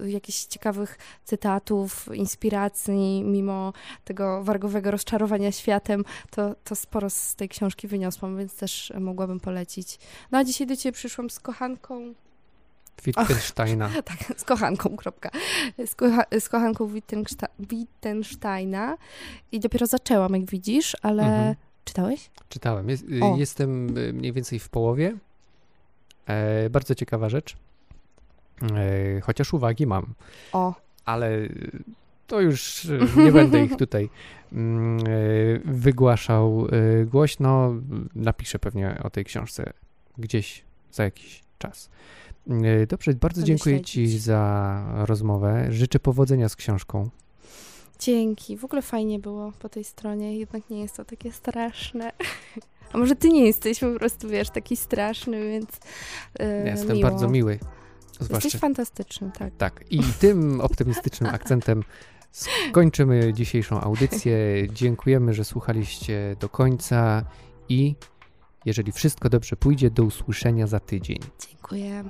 [0.00, 3.72] y, y, jakichś ciekawych cytatów, inspiracji, mimo
[4.04, 9.98] tego wargowego rozczarowania światem, to, to sporo z tej książki wyniosłam, więc też mogłabym polecić.
[10.30, 12.14] No a dzisiaj do Ciebie przyszłam z kochanką
[13.04, 13.90] Wittgensteina.
[14.04, 15.30] tak, z kochanką, kropka.
[15.86, 16.90] Z, kocha, z kochanką
[17.58, 18.96] Wittgensteina
[19.52, 21.54] i dopiero zaczęłam, jak widzisz, ale mhm.
[21.88, 22.30] Czytałeś?
[22.48, 22.88] Czytałem.
[22.88, 23.04] Jest,
[23.36, 25.16] jestem y, mniej więcej w połowie.
[26.26, 27.56] E, bardzo ciekawa rzecz.
[28.62, 30.14] E, chociaż uwagi mam.
[30.52, 30.74] O.
[31.04, 31.30] Ale
[32.26, 34.08] to już y, nie będę ich tutaj
[34.52, 35.02] mm, e,
[35.64, 37.74] wygłaszał y, głośno.
[38.14, 39.72] Napiszę pewnie o tej książce
[40.18, 41.90] gdzieś za jakiś czas.
[42.50, 43.80] E, dobrze, bardzo dziękuję.
[43.80, 45.66] Ci za rozmowę.
[45.70, 47.10] Życzę powodzenia z książką.
[47.98, 48.56] Dzięki.
[48.56, 52.12] W ogóle fajnie było po tej stronie, jednak nie jest to takie straszne.
[52.92, 55.68] A może ty nie jesteś po prostu, wiesz, taki straszny, więc.
[56.38, 57.10] Yy, Jestem miło.
[57.10, 57.58] bardzo miły.
[58.12, 58.46] Zwłaszcza...
[58.46, 59.56] Jesteś fantastyczny, tak.
[59.58, 59.84] Tak.
[59.90, 61.82] I tym optymistycznym akcentem
[62.30, 64.38] skończymy dzisiejszą audycję.
[64.72, 67.24] Dziękujemy, że słuchaliście do końca
[67.68, 67.94] i
[68.64, 71.18] jeżeli wszystko dobrze pójdzie, do usłyszenia za tydzień.
[71.48, 72.04] Dziękuję.